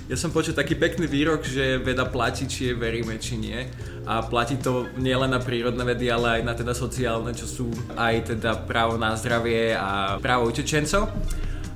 Ja 0.10 0.18
som 0.18 0.34
počul 0.34 0.58
taký 0.58 0.74
pekný 0.74 1.06
výrok, 1.06 1.46
že 1.46 1.78
veda 1.78 2.02
platí, 2.02 2.50
či 2.50 2.74
je 2.74 2.74
veríme, 2.74 3.22
či 3.22 3.38
nie. 3.38 3.70
A 4.10 4.26
platí 4.26 4.58
to 4.58 4.90
nielen 4.98 5.30
na 5.30 5.38
prírodné 5.38 5.86
vedy, 5.86 6.10
ale 6.10 6.42
aj 6.42 6.50
na 6.50 6.58
teda 6.58 6.74
sociálne, 6.74 7.30
čo 7.38 7.46
sú 7.46 7.70
aj 7.94 8.34
teda 8.34 8.66
právo 8.66 8.98
na 8.98 9.14
zdravie 9.14 9.78
a 9.78 10.18
právo 10.18 10.50
utečencov. 10.50 11.14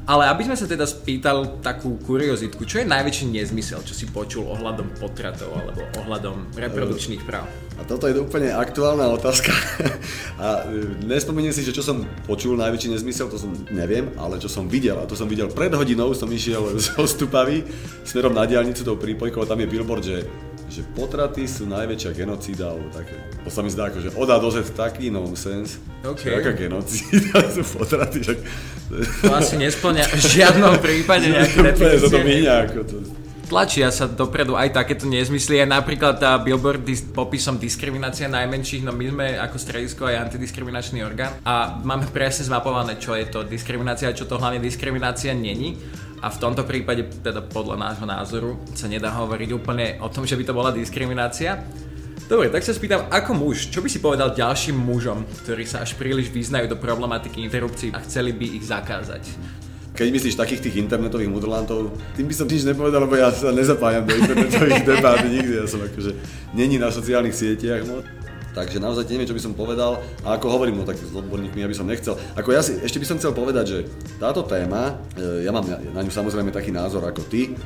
Ale 0.03 0.27
aby 0.27 0.43
sme 0.43 0.59
sa 0.59 0.67
teda 0.67 0.83
spýtal 0.83 1.63
takú 1.63 1.95
kuriozitku, 2.03 2.67
čo 2.67 2.83
je 2.83 2.85
najväčší 2.91 3.31
nezmysel, 3.31 3.79
čo 3.87 3.95
si 3.95 4.03
počul 4.11 4.51
ohľadom 4.51 4.99
potratov 4.99 5.55
alebo 5.55 5.79
ohľadom 6.03 6.51
reprodukčných 6.59 7.23
práv? 7.23 7.47
A 7.79 7.87
toto 7.87 8.11
je 8.11 8.19
úplne 8.19 8.51
aktuálna 8.51 9.07
otázka. 9.15 9.55
A 10.43 10.67
e, 10.67 11.07
nespomeniem 11.07 11.55
si, 11.55 11.63
že 11.63 11.71
čo 11.71 11.79
som 11.79 12.03
počul 12.27 12.59
najväčší 12.59 12.91
nezmysel, 12.99 13.31
to 13.31 13.39
som 13.39 13.55
neviem, 13.71 14.11
ale 14.19 14.43
čo 14.43 14.51
som 14.51 14.67
videl, 14.67 14.99
a 14.99 15.07
to 15.07 15.15
som 15.15 15.31
videl 15.31 15.47
pred 15.47 15.71
hodinou, 15.71 16.11
som 16.11 16.27
išiel 16.27 16.75
z 16.83 16.99
Ostupavy 16.99 17.63
smerom 18.03 18.35
na 18.35 18.43
diálnicu 18.43 18.83
do 18.83 18.99
prípojkov, 18.99 19.47
tam 19.47 19.63
je 19.63 19.71
billboard, 19.71 20.03
že 20.03 20.27
že 20.73 20.81
potraty 20.97 21.45
sú 21.45 21.69
najväčšia 21.69 22.17
genocída, 22.17 22.73
alebo 22.73 22.89
také. 22.89 23.13
To 23.45 23.49
sa 23.53 23.61
mi 23.61 23.69
zdá 23.69 23.93
ako, 23.93 23.99
že 24.01 24.09
od 24.17 24.29
A 24.33 24.41
do 24.41 24.49
Z 24.49 24.73
taký 24.73 25.13
nonsense. 25.13 25.77
Okay. 26.01 26.33
Aká 26.33 26.57
genocída 26.57 27.45
sú 27.55 27.61
potraty, 27.61 28.25
že... 28.25 28.33
To 29.21 29.37
asi 29.37 29.61
nesplňa 29.61 30.05
v 30.09 30.25
žiadnom 30.25 30.81
prípade 30.81 31.29
nejaké 31.29 31.61
definície. 31.61 32.09
to 32.09 32.19
míňa, 32.25 32.53
ako 32.65 32.79
to 32.89 32.95
tlačia 33.53 33.93
sa 33.93 34.09
dopredu 34.09 34.57
aj 34.57 34.73
takéto 34.73 35.05
nezmysly, 35.05 35.61
aj 35.61 35.69
napríklad 35.69 36.17
tá 36.17 36.41
billboard 36.41 36.81
dis- 36.81 37.05
popisom 37.05 37.61
diskriminácia 37.61 38.25
najmenších, 38.25 38.81
no 38.81 38.89
my 38.97 39.05
sme 39.13 39.27
ako 39.37 39.57
stredisko 39.61 40.09
aj 40.09 40.25
antidiskriminačný 40.25 41.05
orgán 41.05 41.37
a 41.45 41.77
máme 41.85 42.09
presne 42.09 42.49
zmapované, 42.49 42.97
čo 42.97 43.13
je 43.13 43.29
to 43.29 43.45
diskriminácia 43.45 44.09
a 44.09 44.17
čo 44.17 44.25
to 44.25 44.41
hlavne 44.41 44.57
diskriminácia 44.57 45.37
není. 45.37 45.77
A 46.23 46.31
v 46.31 46.39
tomto 46.39 46.63
prípade, 46.63 47.03
teda 47.19 47.43
podľa 47.43 47.75
nášho 47.75 48.07
názoru, 48.07 48.55
sa 48.71 48.87
nedá 48.87 49.11
hovoriť 49.11 49.49
úplne 49.51 49.99
o 49.99 50.07
tom, 50.07 50.23
že 50.23 50.39
by 50.39 50.43
to 50.47 50.55
bola 50.55 50.71
diskriminácia. 50.71 51.59
Dobre, 52.31 52.47
tak 52.47 52.63
sa 52.63 52.71
spýtam, 52.71 53.11
ako 53.11 53.35
muž, 53.35 53.67
čo 53.67 53.83
by 53.83 53.91
si 53.91 53.99
povedal 53.99 54.31
ďalším 54.31 54.79
mužom, 54.79 55.27
ktorí 55.43 55.67
sa 55.67 55.83
až 55.83 55.99
príliš 55.99 56.31
vyznajú 56.31 56.71
do 56.71 56.79
problematiky 56.79 57.43
interrupcií 57.43 57.91
a 57.91 57.99
chceli 58.07 58.31
by 58.31 58.55
ich 58.55 58.63
zakázať? 58.63 59.23
Keď 59.93 60.07
myslíš 60.09 60.39
takých 60.39 60.63
tých 60.63 60.79
internetových 60.79 61.27
mudrlantov, 61.27 61.91
tým 62.15 62.31
by 62.31 62.33
som 62.33 62.47
nič 62.47 62.63
nepovedal, 62.63 63.03
lebo 63.03 63.19
ja 63.19 63.27
sa 63.27 63.51
nezapájam 63.51 64.07
do 64.07 64.15
internetových 64.15 64.87
debát 64.87 65.19
nikdy, 65.27 65.59
ja 65.59 65.67
som 65.67 65.83
akože 65.83 66.15
není 66.55 66.79
na 66.79 66.87
sociálnych 66.87 67.35
sieťach 67.35 67.83
moc. 67.83 68.07
Takže 68.53 68.77
naozaj 68.77 69.09
neviem, 69.09 69.27
čo 69.27 69.35
by 69.35 69.43
som 69.43 69.53
povedal. 69.57 69.99
A 70.21 70.37
ako 70.37 70.47
hovorím, 70.53 70.81
no 70.81 70.85
tak 70.85 71.01
s 71.01 71.09
odborníkmi 71.09 71.65
ja 71.65 71.69
by 71.69 71.75
som 71.77 71.89
nechcel. 71.89 72.13
Ako 72.37 72.53
ja 72.53 72.61
si, 72.61 72.77
ešte 72.79 73.01
by 73.01 73.07
som 73.09 73.17
chcel 73.17 73.33
povedať, 73.33 73.65
že 73.65 73.79
táto 74.21 74.45
téma, 74.45 75.01
e, 75.17 75.45
ja 75.45 75.51
mám 75.51 75.65
na 75.65 76.01
ňu 76.01 76.13
samozrejme 76.13 76.53
taký 76.53 76.69
názor 76.69 77.01
ako 77.01 77.25
ty, 77.25 77.57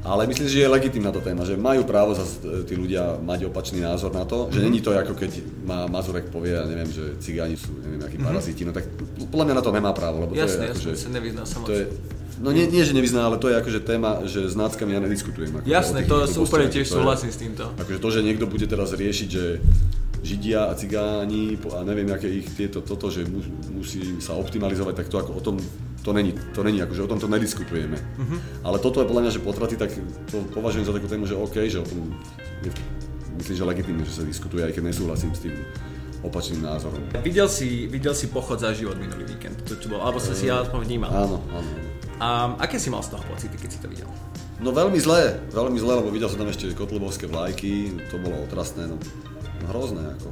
ale 0.00 0.24
myslím 0.24 0.48
že 0.48 0.64
je 0.64 0.68
legitimná 0.68 1.12
to 1.12 1.20
téma, 1.20 1.44
že 1.44 1.60
majú 1.60 1.84
právo 1.84 2.16
zase 2.16 2.40
tí 2.64 2.72
ľudia 2.72 3.20
mať 3.20 3.52
opačný 3.52 3.84
názor 3.84 4.16
na 4.16 4.24
to, 4.24 4.48
že 4.48 4.56
mm-hmm. 4.56 4.64
není 4.64 4.80
to 4.80 4.96
ako 4.96 5.12
keď 5.12 5.30
má 5.68 5.84
Mazurek 5.92 6.32
povie, 6.32 6.56
ja 6.56 6.64
neviem, 6.64 6.88
že 6.88 7.20
cigáni 7.20 7.60
sú 7.60 7.76
neviem 7.84 8.00
akí 8.00 8.16
mm-hmm. 8.16 8.24
paraziti, 8.24 8.64
no 8.64 8.72
tak 8.72 8.88
podľa 9.28 9.44
mňa 9.52 9.56
na 9.60 9.64
to 9.64 9.70
nemá 9.76 9.92
právo, 9.92 10.24
lebo 10.24 10.32
jasne, 10.32 10.72
to 10.72 10.72
je 10.72 10.72
jasne, 10.72 10.84
že, 10.88 10.90
sa 10.96 11.08
nevyzná 11.12 11.42
sa 11.44 11.60
to 11.60 11.76
je, 11.76 11.84
No 12.40 12.56
nie, 12.56 12.64
nie, 12.64 12.80
že 12.80 12.96
nevyzná, 12.96 13.28
ale 13.28 13.36
to 13.36 13.52
je 13.52 13.60
akože 13.60 13.84
téma, 13.84 14.24
že 14.24 14.48
s 14.48 14.56
náckami 14.56 14.96
ja 14.96 15.00
nediskutujem. 15.04 15.60
Ako 15.60 15.68
Jasné, 15.68 16.08
to 16.08 16.24
sú 16.24 16.48
úplne 16.48 16.72
tiež 16.72 16.88
súhlasím 16.88 17.28
s 17.28 17.36
týmto. 17.36 17.68
Akože 17.76 18.00
to, 18.00 18.08
že 18.08 18.24
niekto 18.24 18.48
bude 18.48 18.64
teraz 18.64 18.96
riešiť, 18.96 19.28
že 19.28 19.60
Židia 20.20 20.68
a 20.68 20.76
cigáni 20.76 21.56
a 21.72 21.80
neviem, 21.80 22.12
aké 22.12 22.28
ich 22.28 22.52
tieto, 22.52 22.84
toto, 22.84 23.08
že 23.08 23.24
musí 23.72 24.20
sa 24.20 24.36
optimalizovať, 24.36 24.94
tak 25.00 25.08
to 25.08 25.16
ako 25.16 25.32
o 25.32 25.40
tom, 25.40 25.56
to 26.04 26.12
není, 26.12 26.36
to 26.52 26.60
není 26.60 26.84
akože 26.84 27.04
o 27.04 27.10
tom 27.10 27.16
to 27.16 27.24
nediskutujeme. 27.24 27.96
Uh-huh. 27.96 28.38
Ale 28.60 28.76
toto 28.84 29.00
je 29.00 29.08
podľa 29.08 29.22
mňa, 29.24 29.32
že 29.32 29.40
potraty, 29.40 29.80
tak 29.80 29.96
to 30.28 30.44
považujem 30.52 30.84
za 30.84 30.92
takú 30.92 31.08
tému, 31.08 31.24
že 31.24 31.40
OK, 31.40 31.56
že 31.72 31.80
o 31.80 31.86
tom 31.88 32.12
je, 32.60 32.68
myslím, 33.40 33.56
že 33.56 33.64
legitimne, 33.64 34.04
že 34.04 34.20
sa 34.20 34.24
diskutuje, 34.28 34.60
aj 34.60 34.76
keď 34.76 34.92
nesúhlasím 34.92 35.32
s 35.32 35.40
tým 35.40 35.56
opačným 36.20 36.68
názorom. 36.68 37.00
Videl 37.24 37.48
si, 37.48 37.88
videl 37.88 38.12
si 38.12 38.28
pochod 38.28 38.60
za 38.60 38.76
život 38.76 39.00
minulý 39.00 39.24
víkend, 39.24 39.56
to 39.64 39.80
čo 39.80 39.88
bol, 39.88 40.04
alebo 40.04 40.20
sa 40.20 40.36
si 40.36 40.52
ja 40.52 40.60
aspoň 40.60 40.84
vnímal. 40.84 41.08
Áno, 41.16 41.40
áno. 41.48 41.70
A 42.20 42.60
aké 42.60 42.76
si 42.76 42.92
mal 42.92 43.00
z 43.00 43.16
toho 43.16 43.24
pocity, 43.24 43.56
keď 43.56 43.70
si 43.72 43.80
to 43.80 43.88
videl? 43.88 44.08
No 44.60 44.76
veľmi 44.76 45.00
zlé, 45.00 45.40
veľmi 45.56 45.80
zlé, 45.80 46.04
lebo 46.04 46.12
videl 46.12 46.28
som 46.28 46.36
tam 46.36 46.52
ešte 46.52 46.68
kotlebovské 46.76 47.24
vlajky, 47.24 47.96
to 48.12 48.20
bolo 48.20 48.44
otrasné, 48.44 48.84
no 48.84 49.00
hrozné. 49.68 50.04
Ako. 50.16 50.28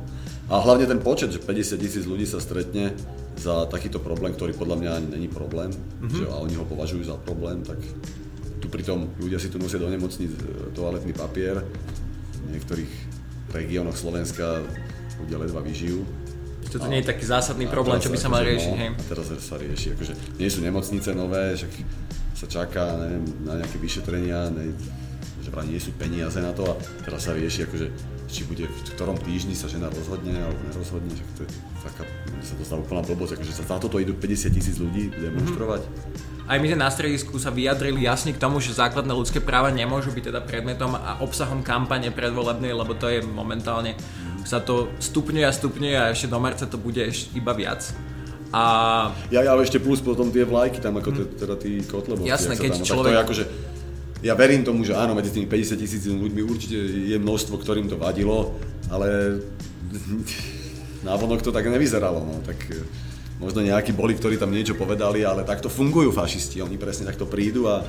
A 0.49 0.65
hlavne 0.65 0.89
ten 0.89 1.01
počet, 1.03 1.29
že 1.29 1.45
50 1.45 1.77
tisíc 1.77 2.05
ľudí 2.09 2.25
sa 2.25 2.41
stretne 2.41 2.97
za 3.39 3.69
takýto 3.71 4.03
problém, 4.03 4.35
ktorý 4.35 4.57
podľa 4.57 4.77
mňa 4.81 4.91
ani 4.99 5.09
není 5.15 5.29
problém, 5.31 5.71
mm-hmm. 5.71 6.11
že, 6.11 6.25
a 6.27 6.35
oni 6.43 6.55
ho 6.59 6.67
považujú 6.67 7.07
za 7.07 7.17
problém, 7.21 7.63
tak 7.63 7.79
tu 8.59 8.67
pritom 8.67 9.07
ľudia 9.23 9.39
si 9.39 9.53
tu 9.53 9.63
nosia 9.63 9.79
do 9.79 9.87
nemocnic 9.87 10.35
e, 10.35 10.75
toaletný 10.75 11.15
papier. 11.15 11.63
V 12.43 12.49
niektorých 12.51 12.93
regiónoch 13.55 13.95
Slovenska 13.95 14.67
ľudia 15.23 15.39
ledva 15.39 15.63
vyžijú. 15.63 16.03
To 16.69 16.85
nie 16.91 17.01
je 17.01 17.09
taký 17.09 17.25
zásadný 17.25 17.65
problém, 17.65 17.97
čo 17.97 18.13
by 18.13 18.19
sa 18.21 18.29
mal 18.29 18.45
riešiť, 18.45 18.73
no, 18.77 18.93
A 18.93 19.05
teraz 19.09 19.33
sa 19.41 19.57
rieši, 19.57 19.97
akože 19.97 20.13
nie 20.37 20.53
sú 20.53 20.61
nemocnice 20.61 21.17
nové, 21.17 21.57
však 21.57 21.73
sa 22.37 22.47
čaká 22.47 22.93
neviem, 23.01 23.25
na 23.49 23.57
nejaké 23.57 23.81
vyšetrenia, 23.81 24.53
ne, 24.53 24.77
že 25.41 25.49
vraj 25.49 25.65
nie 25.65 25.81
sú 25.81 25.97
peniaze 25.97 26.37
na 26.45 26.53
to 26.53 26.69
a 26.69 26.75
teraz 27.09 27.25
sa 27.25 27.33
rieši 27.33 27.65
akože 27.65 27.87
či 28.29 28.45
bude 28.45 28.69
v 28.69 28.81
ktorom 28.95 29.17
týždni 29.17 29.57
sa 29.57 29.67
žena 29.67 29.89
rozhodne 29.89 30.37
alebo 30.37 30.61
nerozhodne, 30.69 31.11
že 31.17 31.25
to 31.33 31.41
je 31.49 31.51
taká, 31.81 32.05
sa 32.45 32.55
to 32.55 32.63
stalo 32.63 32.85
úplná 32.85 33.01
blbosť, 33.01 33.41
akože 33.41 33.53
sa 33.57 33.65
za 33.65 33.77
toto 33.81 33.97
idú 33.97 34.13
50 34.13 34.53
tisíc 34.53 34.77
ľudí 34.77 35.09
demonstrovať. 35.09 35.89
Mm-hmm. 35.89 36.49
Aj 36.49 36.57
my 36.57 36.67
na 36.77 36.89
stredisku 36.89 37.37
sa 37.37 37.53
vyjadrili 37.53 38.05
jasne 38.05 38.33
k 38.33 38.41
tomu, 38.41 38.61
že 38.61 38.73
základné 38.73 39.13
ľudské 39.13 39.41
práva 39.41 39.69
nemôžu 39.69 40.13
byť 40.13 40.33
teda 40.33 40.41
predmetom 40.45 40.97
a 40.97 41.21
obsahom 41.21 41.61
kampane 41.61 42.09
predvolebnej, 42.09 42.73
lebo 42.73 42.97
to 42.97 43.09
je 43.09 43.21
momentálne, 43.21 43.97
sa 44.49 44.61
to 44.61 44.89
stupňuje 45.01 45.45
a 45.45 45.53
stupňuje 45.53 45.97
a 45.97 46.05
ešte 46.13 46.33
do 46.33 46.41
marca 46.41 46.65
to 46.65 46.81
bude 46.81 47.05
iba 47.37 47.53
viac. 47.53 47.93
A... 48.49 48.63
Ja, 49.29 49.45
ja 49.45 49.53
ešte 49.61 49.77
plus 49.77 50.01
potom 50.01 50.33
tie 50.33 50.49
vlajky 50.49 50.81
tam, 50.81 50.97
ako 50.97 51.13
mm. 51.13 51.37
teda 51.37 51.55
tí 51.61 51.85
kotlebovci. 51.85 52.33
Jasné, 52.33 52.57
keď 52.57 52.81
tam, 52.81 52.85
človek... 52.85 53.13
Tak 53.13 53.13
to 53.13 53.13
je 53.13 53.25
akože, 53.29 53.45
ja 54.19 54.35
verím 54.35 54.67
tomu, 54.67 54.83
že 54.83 54.99
áno, 54.99 55.15
medzi 55.15 55.31
tými 55.31 55.47
50 55.47 55.79
tisíc 55.79 56.03
ľuďmi 56.07 56.43
určite 56.43 56.75
je 57.07 57.17
množstvo, 57.19 57.55
ktorým 57.55 57.87
to 57.87 57.95
vadilo, 57.95 58.59
ale 58.91 59.39
návonok 61.07 61.43
to 61.43 61.55
tak 61.55 61.71
nevyzeralo. 61.71 62.27
No. 62.27 62.35
Tak 62.43 62.59
e, 62.67 62.83
možno 63.39 63.63
nejakí 63.63 63.95
boli, 63.95 64.19
ktorí 64.19 64.35
tam 64.35 64.51
niečo 64.51 64.75
povedali, 64.75 65.23
ale 65.23 65.47
takto 65.47 65.71
fungujú 65.71 66.11
fašisti. 66.11 66.59
Oni 66.67 66.75
presne 66.75 67.07
takto 67.07 67.31
prídu 67.31 67.71
a 67.71 67.87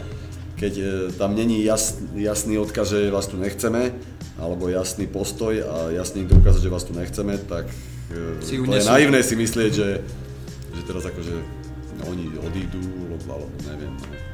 keď 0.61 0.73
e, 0.77 0.85
tam 1.17 1.33
není 1.33 1.65
jasný, 1.65 2.21
jasný 2.21 2.61
odkaz, 2.61 2.93
že 2.93 3.09
vás 3.09 3.25
tu 3.25 3.41
nechceme, 3.41 3.97
alebo 4.37 4.69
jasný 4.69 5.09
postoj 5.09 5.65
a 5.65 5.75
jasný 5.97 6.29
ukázať, 6.29 6.61
že 6.61 6.73
vás 6.73 6.85
tu 6.85 6.93
nechceme, 6.93 7.41
tak 7.49 7.65
e, 8.13 8.37
si 8.45 8.61
to 8.61 8.69
je 8.69 8.85
naivné 8.85 9.25
si 9.25 9.33
myslieť, 9.33 9.71
že, 9.73 9.89
že 10.77 10.81
teraz 10.85 11.09
akože 11.09 11.33
oni 12.05 12.37
odídu, 12.37 12.85
alebo 13.25 13.49
neviem. 13.65 13.91
No 13.97 14.28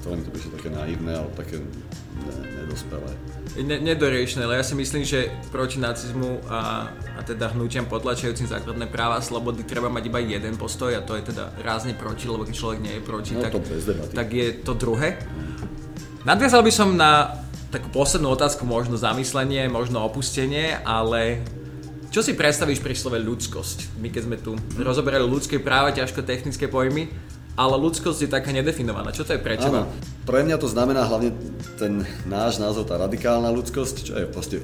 to 0.00 0.16
mi 0.16 0.22
to 0.24 0.30
prišlo 0.32 0.50
také 0.56 0.68
naivné, 0.72 1.12
ale 1.12 1.30
také 1.36 1.60
ne, 1.60 2.34
nedospelé. 2.64 3.12
Ne, 3.60 3.76
nedoriešené, 3.82 4.46
ale 4.46 4.60
ja 4.60 4.64
si 4.64 4.74
myslím, 4.78 5.04
že 5.04 5.28
proti 5.52 5.76
nacizmu 5.82 6.46
a, 6.48 6.88
a 6.90 7.20
teda 7.26 7.52
hnutiam 7.52 7.84
potlačajúcim 7.84 8.48
základné 8.48 8.88
práva 8.88 9.18
a 9.18 9.22
slobody 9.22 9.66
treba 9.66 9.92
mať 9.92 10.02
iba 10.08 10.18
jeden 10.22 10.56
postoj 10.56 10.94
a 10.96 11.04
to 11.04 11.18
je 11.18 11.34
teda 11.34 11.52
rázne 11.60 11.92
proti, 11.92 12.30
lebo 12.30 12.46
keď 12.46 12.54
človek 12.54 12.80
nie 12.80 12.94
je 12.98 13.02
proti, 13.02 13.32
no, 13.36 13.42
tak, 13.44 13.52
to 13.52 13.60
tak 14.14 14.28
je 14.32 14.46
to 14.64 14.72
druhé. 14.72 15.20
Nadviazal 16.24 16.60
by 16.64 16.72
som 16.72 16.96
na 16.96 17.40
takú 17.70 17.88
poslednú 17.94 18.34
otázku, 18.34 18.66
možno 18.66 18.98
zamyslenie, 18.98 19.70
možno 19.70 20.02
opustenie, 20.02 20.74
ale 20.82 21.40
čo 22.10 22.26
si 22.26 22.34
predstavíš 22.34 22.82
pri 22.82 22.98
slove 22.98 23.22
ľudskosť? 23.22 24.02
My 24.02 24.10
keď 24.10 24.22
sme 24.26 24.36
tu 24.42 24.58
rozoberali 24.74 25.22
ľudské 25.22 25.62
práva, 25.62 25.94
ťažko 25.94 26.26
technické 26.26 26.66
pojmy, 26.66 27.06
ale 27.58 27.74
ľudskosť 27.78 28.26
je 28.26 28.30
taká 28.30 28.50
nedefinovaná. 28.54 29.10
Čo 29.10 29.26
to 29.26 29.34
je 29.36 29.40
pre 29.42 29.58
teba? 29.58 29.84
Áno, 29.84 29.92
pre 30.26 30.46
mňa 30.46 30.56
to 30.58 30.68
znamená 30.70 31.06
hlavne 31.06 31.34
ten 31.76 32.06
náš 32.26 32.62
názov, 32.62 32.86
tá 32.86 32.96
radikálna 32.96 33.50
ľudskosť, 33.50 33.96
čo 34.06 34.12
je 34.16 34.26
proste 34.30 34.58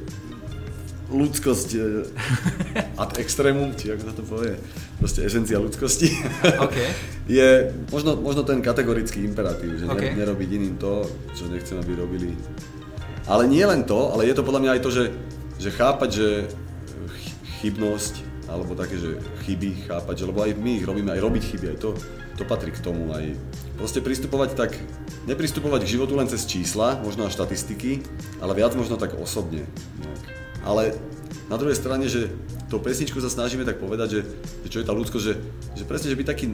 ľudskosť 1.07 1.69
eh, 1.79 2.99
ad 3.03 3.19
extrémum, 3.23 3.75
či 3.79 3.95
ako 3.95 4.03
sa 4.03 4.15
to 4.15 4.23
povie, 4.27 4.53
proste 4.99 5.23
esencia 5.23 5.63
ľudskosti, 5.63 6.11
okay. 6.59 6.91
je 7.39 7.71
možno, 7.95 8.19
možno 8.19 8.43
ten 8.43 8.59
kategorický 8.59 9.23
imperatív, 9.23 9.79
že 9.79 9.87
okay. 9.87 10.19
nerobiť 10.19 10.49
iným 10.51 10.75
to, 10.79 11.07
čo 11.35 11.47
nechcem, 11.47 11.79
aby 11.79 11.95
robili. 11.95 12.35
Ale 13.27 13.47
nie 13.51 13.63
len 13.63 13.83
to, 13.83 14.15
ale 14.15 14.27
je 14.27 14.35
to 14.35 14.47
podľa 14.47 14.63
mňa 14.63 14.71
aj 14.79 14.83
to, 14.83 14.91
že, 14.91 15.05
že 15.59 15.71
chápať, 15.75 16.11
že 16.11 16.29
chybnosť, 17.63 18.15
alebo 18.47 18.79
také, 18.79 18.95
že 18.99 19.19
chyby 19.43 19.91
chápať, 19.91 20.23
že 20.23 20.29
lebo 20.31 20.47
aj 20.47 20.55
my 20.55 20.71
ich 20.79 20.87
robíme, 20.87 21.11
aj 21.11 21.23
robiť 21.23 21.43
chyby, 21.55 21.67
aj 21.75 21.79
to 21.83 21.91
to 22.37 22.45
patrí 22.45 22.71
k 22.71 22.85
tomu 22.85 23.11
aj 23.17 23.33
proste 23.81 24.05
pristupovať 24.05 24.53
tak, 24.53 24.77
nepristupovať 25.25 25.89
k 25.89 25.93
životu 25.97 26.13
len 26.15 26.29
cez 26.29 26.45
čísla, 26.45 27.01
možno 27.01 27.25
a 27.25 27.33
štatistiky, 27.33 28.05
ale 28.45 28.53
viac 28.53 28.77
možno 28.77 29.01
tak 29.01 29.17
osobne. 29.17 29.65
Ale 30.61 30.93
na 31.49 31.57
druhej 31.57 31.79
strane, 31.79 32.05
že 32.07 32.29
tou 32.69 32.83
pesničkou 32.83 33.19
sa 33.23 33.33
snažíme 33.33 33.65
tak 33.65 33.81
povedať, 33.81 34.09
že, 34.11 34.21
že 34.67 34.69
čo 34.69 34.79
je 34.83 34.89
tá 34.89 34.93
ľudskosť, 34.93 35.25
že, 35.25 35.35
že 35.81 35.85
presne, 35.89 36.13
že 36.13 36.19
byť 36.19 36.29
taký, 36.29 36.47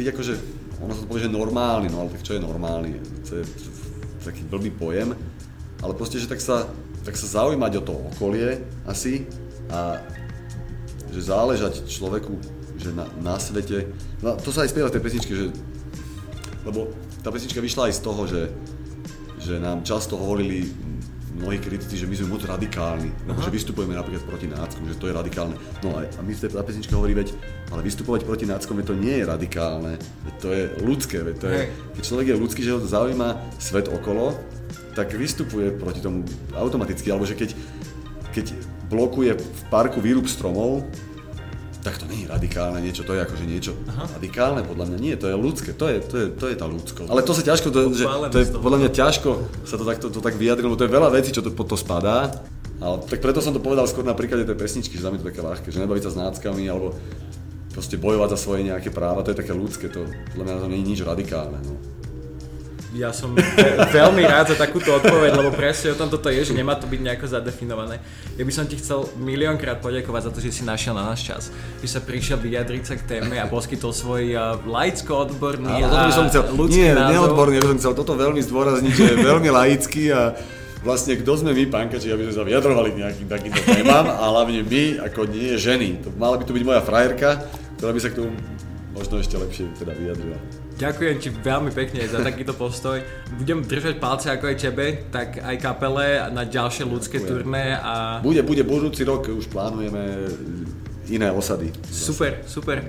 byť 0.00 0.06
akože, 0.16 0.32
ono 0.80 0.92
sa 0.96 1.02
to 1.04 1.08
povie, 1.10 1.26
že 1.26 1.30
normálny, 1.30 1.92
no 1.92 2.06
ale 2.06 2.10
tak 2.16 2.22
čo 2.24 2.38
je 2.38 2.40
normálny, 2.40 2.96
to 3.26 3.42
je 3.42 3.44
taký 4.22 4.46
blbý 4.46 4.70
pojem, 4.70 5.12
ale 5.82 5.92
proste, 5.98 6.22
že 6.22 6.30
tak 6.30 6.38
sa, 6.38 6.70
tak 7.02 7.18
sa 7.18 7.26
zaujímať 7.26 7.72
o 7.78 7.82
to 7.82 7.94
okolie 8.14 8.62
asi 8.86 9.26
a 9.66 9.98
že 11.12 11.28
záležať 11.28 11.90
človeku 11.90 12.61
že 12.82 12.90
na, 12.90 13.06
na 13.22 13.38
svete, 13.38 13.86
no 14.20 14.34
to 14.34 14.50
sa 14.50 14.66
aj 14.66 14.74
spieva 14.74 14.90
v 14.90 14.98
tej 14.98 15.04
pesničke, 15.06 15.32
že, 15.32 15.46
lebo 16.66 16.90
tá 17.22 17.30
pesnička 17.30 17.62
vyšla 17.62 17.88
aj 17.88 17.94
z 17.94 18.00
toho, 18.02 18.22
že, 18.26 18.42
že 19.38 19.54
nám 19.62 19.86
často 19.86 20.18
hovorili 20.18 20.66
mnohí 21.32 21.58
kritici, 21.58 21.96
že 21.96 22.06
my 22.06 22.14
sme 22.14 22.38
moc 22.38 22.42
radikálni, 22.44 23.10
lebo 23.24 23.40
že 23.40 23.50
vystupujeme 23.50 23.96
napríklad 23.96 24.22
proti 24.28 24.46
náckom, 24.46 24.84
že 24.86 25.00
to 25.00 25.08
je 25.08 25.14
radikálne. 25.16 25.56
No 25.80 25.96
a, 25.96 26.04
a 26.04 26.20
my 26.20 26.32
v 26.36 26.38
tej 26.38 26.52
pesničke 26.52 26.92
hovorí, 26.92 27.16
veď, 27.16 27.32
ale 27.72 27.80
vystupovať 27.82 28.28
proti 28.28 28.44
náckom, 28.46 28.78
to 28.84 28.94
nie 28.94 29.22
je 29.22 29.24
radikálne, 29.24 29.96
veď 29.98 30.34
to 30.38 30.48
je 30.52 30.62
ľudské, 30.84 31.18
veď 31.24 31.36
to 31.40 31.46
je, 31.48 31.60
keď 31.98 32.02
človek 32.04 32.26
je 32.30 32.36
ľudský, 32.36 32.60
že 32.62 32.72
ho 32.76 32.80
zaujíma 32.84 33.28
svet 33.56 33.88
okolo, 33.88 34.36
tak 34.92 35.16
vystupuje 35.16 35.72
proti 35.72 36.04
tomu 36.04 36.22
automaticky, 36.52 37.08
alebo 37.08 37.24
že 37.24 37.34
keď, 37.34 37.56
keď 38.36 38.46
blokuje 38.92 39.32
v 39.40 39.60
parku 39.72 40.04
výrub 40.04 40.28
stromov, 40.28 40.84
tak 41.82 41.98
to 41.98 42.06
nie 42.06 42.24
je 42.24 42.28
radikálne 42.30 42.78
niečo, 42.78 43.02
to 43.02 43.18
je 43.18 43.20
akože 43.26 43.42
niečo 43.42 43.74
Aha. 43.90 44.06
radikálne, 44.14 44.62
podľa 44.62 44.86
mňa 44.86 44.98
nie, 45.02 45.14
to 45.18 45.26
je 45.26 45.34
ľudské, 45.34 45.74
to 45.74 45.90
je, 45.90 45.98
to 45.98 46.14
je, 46.14 46.26
to 46.30 46.44
je 46.46 46.54
tá 46.54 46.66
ľudskosť. 46.70 47.10
Ale 47.10 47.26
to 47.26 47.34
sa 47.34 47.42
ťažko, 47.42 47.66
to, 47.74 47.78
že, 47.90 48.04
to 48.06 48.38
je 48.38 48.46
podľa 48.54 48.78
mňa 48.86 48.90
ťažko 48.94 49.30
sa 49.66 49.74
to, 49.74 49.84
takto, 49.84 50.06
to 50.14 50.22
tak 50.22 50.38
vyjadriť, 50.38 50.62
lebo 50.62 50.78
to 50.78 50.86
je 50.86 50.94
veľa 50.94 51.10
vecí, 51.10 51.34
čo 51.34 51.42
to 51.42 51.50
pod 51.50 51.66
to 51.66 51.74
spadá. 51.74 52.30
Ale 52.82 52.98
tak 53.06 53.22
preto 53.22 53.38
som 53.42 53.54
to 53.54 53.62
povedal 53.62 53.86
skôr 53.86 54.02
na 54.02 54.14
príklade 54.14 54.46
tej 54.46 54.58
pesničky, 54.58 54.98
že 54.98 55.06
za 55.06 55.10
to 55.10 55.22
také 55.22 55.42
ľahké, 55.42 55.70
že 55.70 55.78
nebaviť 55.82 56.02
sa 56.06 56.10
s 56.14 56.18
náckami 56.18 56.66
alebo 56.66 56.94
proste 57.74 57.98
bojovať 57.98 58.28
za 58.34 58.38
svoje 58.38 58.62
nejaké 58.66 58.94
práva, 58.94 59.26
to 59.26 59.34
je 59.34 59.38
také 59.42 59.54
ľudské, 59.54 59.90
to 59.90 60.06
podľa 60.34 60.44
mňa 60.46 60.54
to 60.62 60.70
nie 60.70 60.80
je 60.82 60.88
nič 60.94 61.00
radikálne. 61.02 61.58
No. 61.66 61.74
Ja 62.92 63.08
som 63.08 63.32
ve- 63.32 63.44
veľmi 63.88 64.20
rád 64.20 64.52
za 64.52 64.56
takúto 64.56 64.92
odpoveď, 64.92 65.32
lebo 65.32 65.48
presne 65.48 65.92
o 65.92 65.98
tom 65.98 66.12
toto 66.12 66.28
je, 66.28 66.44
že 66.44 66.52
nemá 66.52 66.76
to 66.76 66.84
byť 66.84 67.00
nejako 67.00 67.24
zadefinované. 67.24 67.96
Ja 68.36 68.44
by 68.44 68.52
som 68.52 68.68
ti 68.68 68.76
chcel 68.76 69.08
miliónkrát 69.16 69.80
poďakovať 69.80 70.28
za 70.28 70.30
to, 70.30 70.38
že 70.44 70.52
si 70.52 70.62
našiel 70.62 70.92
na 70.92 71.08
náš 71.08 71.24
čas, 71.24 71.42
že 71.80 71.88
sa 71.88 72.04
prišiel 72.04 72.36
vyjadriť 72.36 72.82
sa 72.84 72.94
k 73.00 73.02
téme 73.08 73.40
a 73.40 73.48
poskytol 73.48 73.96
svoj 73.96 74.36
laicko-odborný 74.68 75.72
Áno, 75.80 75.88
toto 75.88 76.04
by 76.04 76.12
som 76.12 76.26
chcel, 76.28 76.42
ľudský 76.52 76.76
nie, 76.78 76.92
názov. 76.92 77.12
neodborne, 77.16 77.54
ja 77.56 77.62
by 77.64 77.68
som 77.72 77.78
chcel 77.80 77.94
toto 77.96 78.12
veľmi 78.12 78.40
zdôrazniť, 78.44 78.92
že 78.92 79.04
je 79.08 79.16
veľmi 79.24 79.48
laický 79.48 80.02
a 80.12 80.20
vlastne 80.84 81.16
kto 81.16 81.32
sme 81.38 81.56
my, 81.56 81.64
pánkači, 81.72 82.12
aby 82.12 82.28
sme 82.28 82.34
sa 82.34 82.44
vyjadrovali 82.44 82.88
k 82.92 82.96
nejakým 83.06 83.28
takýmto 83.30 83.60
témam 83.64 84.04
a 84.04 84.24
hlavne 84.28 84.60
my, 84.66 84.82
ako 85.00 85.30
nie 85.30 85.56
ženy. 85.56 86.02
To, 86.04 86.12
mala 86.18 86.36
by 86.36 86.44
to 86.44 86.52
byť 86.52 86.64
moja 86.66 86.82
frajerka, 86.84 87.40
ktorá 87.80 87.90
by 87.94 88.00
sa 88.02 88.10
k 88.12 88.20
tomu 88.20 88.36
možno 88.92 89.16
ešte 89.16 89.40
lepšie 89.40 89.64
teda 89.80 89.96
vyjadrila. 89.96 90.61
Ďakujem 90.72 91.16
ti 91.20 91.28
veľmi 91.30 91.70
pekne 91.70 92.02
za 92.08 92.20
takýto 92.20 92.56
postoj. 92.56 92.98
Budem 93.36 93.62
držať 93.62 94.00
palce 94.00 94.32
ako 94.32 94.50
aj 94.50 94.56
tebe, 94.58 94.86
tak 95.12 95.38
aj 95.38 95.56
kapele 95.60 96.18
na 96.32 96.42
ďalšie 96.42 96.84
ľudské 96.84 97.20
Ďakujem. 97.20 97.30
turné 97.30 97.64
a 97.76 98.18
Bude, 98.18 98.42
bude 98.42 98.64
budúci 98.64 99.04
rok, 99.04 99.28
už 99.28 99.46
plánujeme 99.46 100.26
iné 101.06 101.28
osady. 101.30 101.70
super, 101.86 102.40
super. 102.46 102.82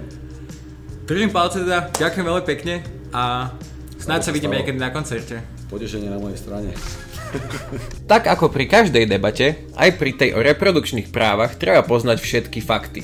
Držím 1.03 1.35
palce 1.35 1.59
teda, 1.61 1.91
ďakujem 1.91 2.25
veľmi 2.25 2.45
pekne 2.47 2.75
a 3.11 3.51
snáď 3.99 4.19
sa 4.23 4.31
vidíme 4.31 4.55
niekedy 4.55 4.79
na 4.79 4.89
koncerte. 4.89 5.43
Potešenie 5.67 6.07
na 6.07 6.17
mojej 6.17 6.39
strane. 6.39 6.71
Tak 8.05 8.29
ako 8.29 8.53
pri 8.53 8.69
každej 8.69 9.09
debate, 9.09 9.65
aj 9.73 9.97
pri 9.97 10.13
tej 10.13 10.37
o 10.37 10.39
reprodukčných 10.45 11.09
právach 11.09 11.57
treba 11.57 11.81
poznať 11.81 12.21
všetky 12.21 12.61
fakty. 12.61 13.01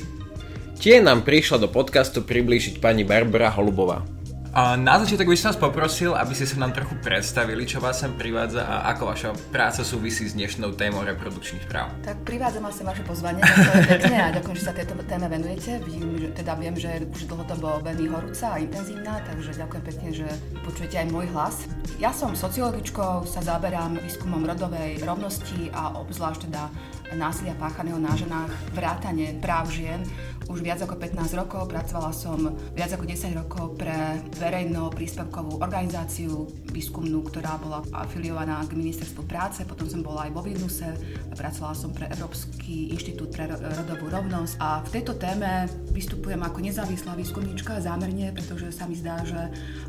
Tie 0.78 1.02
nám 1.02 1.26
prišla 1.26 1.58
do 1.58 1.66
podcastu 1.66 2.22
priblížiť 2.22 2.78
pani 2.78 3.02
Barbara 3.02 3.50
Holubová. 3.50 4.06
Na 4.50 4.98
začiatok 4.98 5.30
by 5.30 5.38
som 5.38 5.54
vás 5.54 5.62
poprosil, 5.62 6.10
aby 6.18 6.34
ste 6.34 6.42
sa 6.42 6.58
nám 6.58 6.74
trochu 6.74 6.98
predstavili, 6.98 7.62
čo 7.70 7.78
vás 7.78 8.02
sem 8.02 8.10
privádza 8.18 8.66
a 8.66 8.90
ako 8.90 9.14
vaša 9.14 9.30
práca 9.54 9.86
súvisí 9.86 10.26
s 10.26 10.34
dnešnou 10.34 10.74
témou 10.74 11.06
reprodukčných 11.06 11.70
práv. 11.70 11.94
Tak 12.02 12.26
privádzam 12.26 12.66
asi 12.66 12.82
vaše 12.82 13.06
pozvanie, 13.06 13.38
pekne 13.86 14.18
a 14.18 14.34
ďakujem, 14.34 14.56
že 14.58 14.66
sa 14.66 14.74
tejto 14.74 14.98
téme 15.06 15.30
venujete. 15.30 15.78
Vidím, 15.86 16.18
že 16.18 16.34
teda 16.34 16.58
viem, 16.58 16.74
že 16.74 16.90
už 17.14 17.30
dlhodobo 17.30 17.78
veľmi 17.86 18.10
horúca 18.10 18.50
a 18.50 18.58
intenzívna, 18.58 19.22
takže 19.22 19.54
ďakujem 19.54 19.84
pekne, 19.86 20.08
že 20.10 20.26
počujete 20.66 20.98
aj 20.98 21.06
môj 21.14 21.30
hlas. 21.30 21.70
Ja 22.02 22.10
som 22.10 22.34
sociologičkou, 22.34 23.30
sa 23.30 23.46
zaberám 23.46 24.02
výskumom 24.02 24.42
rodovej 24.50 24.98
rovnosti 25.06 25.70
a 25.70 25.94
obzvlášť 25.94 26.50
teda 26.50 26.66
násilia 27.14 27.54
páchaného 27.54 28.02
na 28.02 28.18
ženách, 28.18 28.50
vrátane 28.74 29.38
práv 29.38 29.70
žien. 29.70 30.02
Už 30.50 30.66
viac 30.66 30.82
ako 30.82 30.98
15 30.98 31.30
rokov. 31.38 31.70
Pracovala 31.70 32.10
som 32.10 32.50
viac 32.74 32.90
ako 32.90 33.06
10 33.06 33.38
rokov 33.38 33.78
pre 33.78 34.18
verejno 34.34 34.90
príspevkovú 34.90 35.62
organizáciu 35.62 36.50
výskumnú, 36.74 37.22
ktorá 37.30 37.54
bola 37.62 37.86
afiliovaná 37.94 38.58
k 38.66 38.74
ministerstvu 38.74 39.30
práce, 39.30 39.62
potom 39.62 39.86
som 39.86 40.02
bola 40.02 40.26
aj 40.26 40.34
vo 40.34 40.42
Vilnuse, 40.42 40.90
pracovala 41.38 41.74
som 41.78 41.94
pre 41.94 42.10
Európsky 42.10 42.90
inštitút 42.90 43.30
pre 43.30 43.46
ro- 43.46 43.62
rodovú 43.62 44.10
rovnosť. 44.10 44.58
A 44.58 44.82
v 44.82 44.90
tejto 44.90 45.14
téme 45.22 45.70
vystupujem 45.94 46.42
ako 46.42 46.58
nezávislá 46.58 47.14
výskumníčka 47.14 47.78
zámerne, 47.78 48.34
pretože 48.34 48.74
sa 48.74 48.90
mi 48.90 48.98
zdá, 48.98 49.22
že 49.22 49.38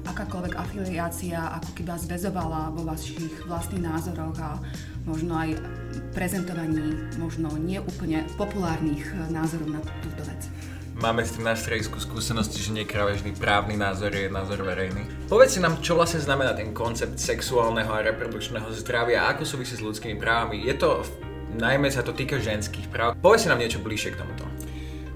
akákoľvek 0.05 0.61
afiliácia 0.61 1.41
ako 1.57 1.73
keby 1.73 1.89
vás 1.89 2.05
väzovala 2.05 2.69
vo 2.69 2.85
vašich 2.85 3.49
vlastných 3.49 3.81
názoroch 3.81 4.37
a 4.37 4.61
možno 5.05 5.33
aj 5.37 5.57
prezentovaní 6.13 6.97
možno 7.17 7.53
neúplne 7.57 8.27
populárnych 8.37 9.05
eh, 9.05 9.29
názorov 9.31 9.69
na 9.69 9.81
túto 10.03 10.23
vec. 10.27 10.41
Máme 11.01 11.25
s 11.25 11.33
tým 11.33 11.49
na 11.49 11.57
stredisku 11.57 11.97
skúsenosti, 11.97 12.61
že 12.61 12.69
nie 12.77 12.85
právny 13.33 13.73
názor 13.73 14.13
je 14.13 14.29
názor 14.29 14.61
verejný. 14.61 15.01
Povedz 15.25 15.57
si 15.57 15.59
nám, 15.63 15.81
čo 15.81 15.97
vlastne 15.97 16.21
znamená 16.21 16.53
ten 16.53 16.77
koncept 16.77 17.17
sexuálneho 17.17 17.89
a 17.89 18.05
reprodukčného 18.05 18.69
zdravia 18.77 19.25
a 19.25 19.33
ako 19.33 19.41
súvisí 19.41 19.73
s 19.73 19.81
ľudskými 19.81 20.21
právami. 20.21 20.61
Je 20.61 20.77
to, 20.77 21.01
najmä 21.57 21.89
sa 21.89 22.05
to 22.05 22.13
týka 22.13 22.37
ženských 22.37 22.85
práv. 22.93 23.17
Povedz 23.17 23.47
si 23.47 23.49
nám 23.49 23.63
niečo 23.63 23.81
bližšie 23.81 24.13
k 24.13 24.19
tomuto. 24.21 24.50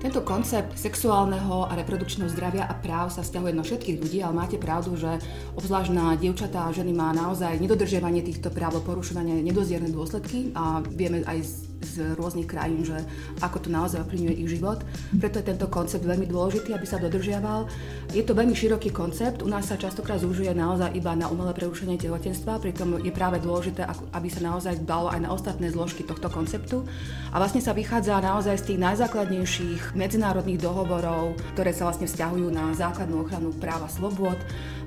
Tento 0.06 0.22
koncept 0.22 0.78
sexuálneho 0.78 1.66
a 1.66 1.74
reprodukčného 1.74 2.30
zdravia 2.30 2.70
a 2.70 2.78
práv 2.78 3.10
sa 3.10 3.26
vzťahuje 3.26 3.58
na 3.58 3.66
všetkých 3.66 3.98
ľudí, 4.06 4.22
ale 4.22 4.38
máte 4.38 4.62
pravdu, 4.62 4.94
že 4.94 5.18
obzvlášť 5.58 5.90
na 5.98 6.14
dievčatá 6.14 6.70
a 6.70 6.76
ženy 6.78 6.94
má 6.94 7.10
naozaj 7.10 7.58
nedodržiavanie 7.58 8.22
týchto 8.22 8.54
práv, 8.54 8.86
porušovanie 8.86 9.42
nedozierne 9.42 9.90
dôsledky 9.90 10.54
a 10.54 10.86
vieme 10.94 11.26
aj 11.26 11.42
z, 11.42 11.75
z 11.82 12.16
rôznych 12.16 12.48
krajín, 12.48 12.84
že 12.86 12.96
ako 13.42 13.68
to 13.68 13.70
naozaj 13.72 14.04
ovplyvňuje 14.04 14.36
ich 14.36 14.52
život. 14.60 14.84
Preto 15.16 15.40
je 15.42 15.50
tento 15.52 15.68
koncept 15.68 16.04
veľmi 16.04 16.28
dôležitý, 16.30 16.72
aby 16.76 16.88
sa 16.88 17.02
dodržiaval. 17.02 17.68
Je 18.16 18.24
to 18.24 18.38
veľmi 18.38 18.56
široký 18.56 18.94
koncept, 18.94 19.44
u 19.44 19.50
nás 19.50 19.68
sa 19.68 19.80
častokrát 19.80 20.22
zúžuje 20.22 20.52
naozaj 20.56 20.96
iba 20.96 21.12
na 21.18 21.28
umelé 21.28 21.52
prerušenie 21.52 22.00
tehotenstva, 22.00 22.62
pritom 22.62 23.02
je 23.04 23.12
práve 23.12 23.42
dôležité, 23.42 23.88
aby 24.14 24.28
sa 24.32 24.42
naozaj 24.44 24.84
dalo 24.86 25.12
aj 25.12 25.20
na 25.20 25.30
ostatné 25.34 25.68
zložky 25.72 26.06
tohto 26.06 26.32
konceptu. 26.32 26.86
A 27.34 27.42
vlastne 27.42 27.60
sa 27.60 27.76
vychádza 27.76 28.22
naozaj 28.22 28.62
z 28.62 28.66
tých 28.74 28.80
najzákladnejších 28.80 29.98
medzinárodných 29.98 30.62
dohovorov, 30.62 31.36
ktoré 31.58 31.76
sa 31.76 31.90
vlastne 31.90 32.08
vzťahujú 32.08 32.48
na 32.52 32.72
základnú 32.76 33.26
ochranu 33.26 33.52
práva 33.58 33.90
slobôd. 33.92 34.38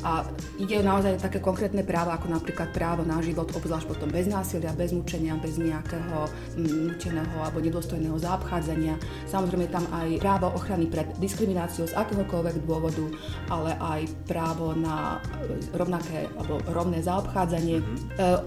A 0.07 0.23
ide 0.59 0.79
naozaj 0.79 1.19
o 1.19 1.23
také 1.23 1.43
konkrétne 1.43 1.83
práva, 1.83 2.15
ako 2.15 2.31
napríklad 2.31 2.71
právo 2.71 3.03
na 3.03 3.19
život, 3.19 3.51
obzvlášť 3.51 3.87
potom 3.91 4.09
bez 4.11 4.31
násilia, 4.31 4.71
bez 4.75 4.95
mučenia, 4.95 5.35
bez 5.39 5.59
nejakého 5.59 6.31
mm, 6.55 6.95
nuteného 6.95 7.37
alebo 7.43 7.59
nedôstojného 7.59 8.17
zaobchádzania. 8.19 8.95
Samozrejme 9.27 9.67
je 9.67 9.75
tam 9.75 9.87
aj 9.91 10.09
právo 10.23 10.47
ochrany 10.55 10.87
pred 10.87 11.09
diskrimináciou 11.19 11.91
z 11.91 11.97
akéhokoľvek 11.99 12.63
dôvodu, 12.63 13.05
ale 13.51 13.75
aj 13.79 14.01
právo 14.31 14.75
na 14.79 15.19
e, 15.43 15.59
rovnaké 15.75 16.31
alebo 16.39 16.63
rovné 16.71 17.03
zaobchádzanie. 17.03 17.77
E, 17.79 17.85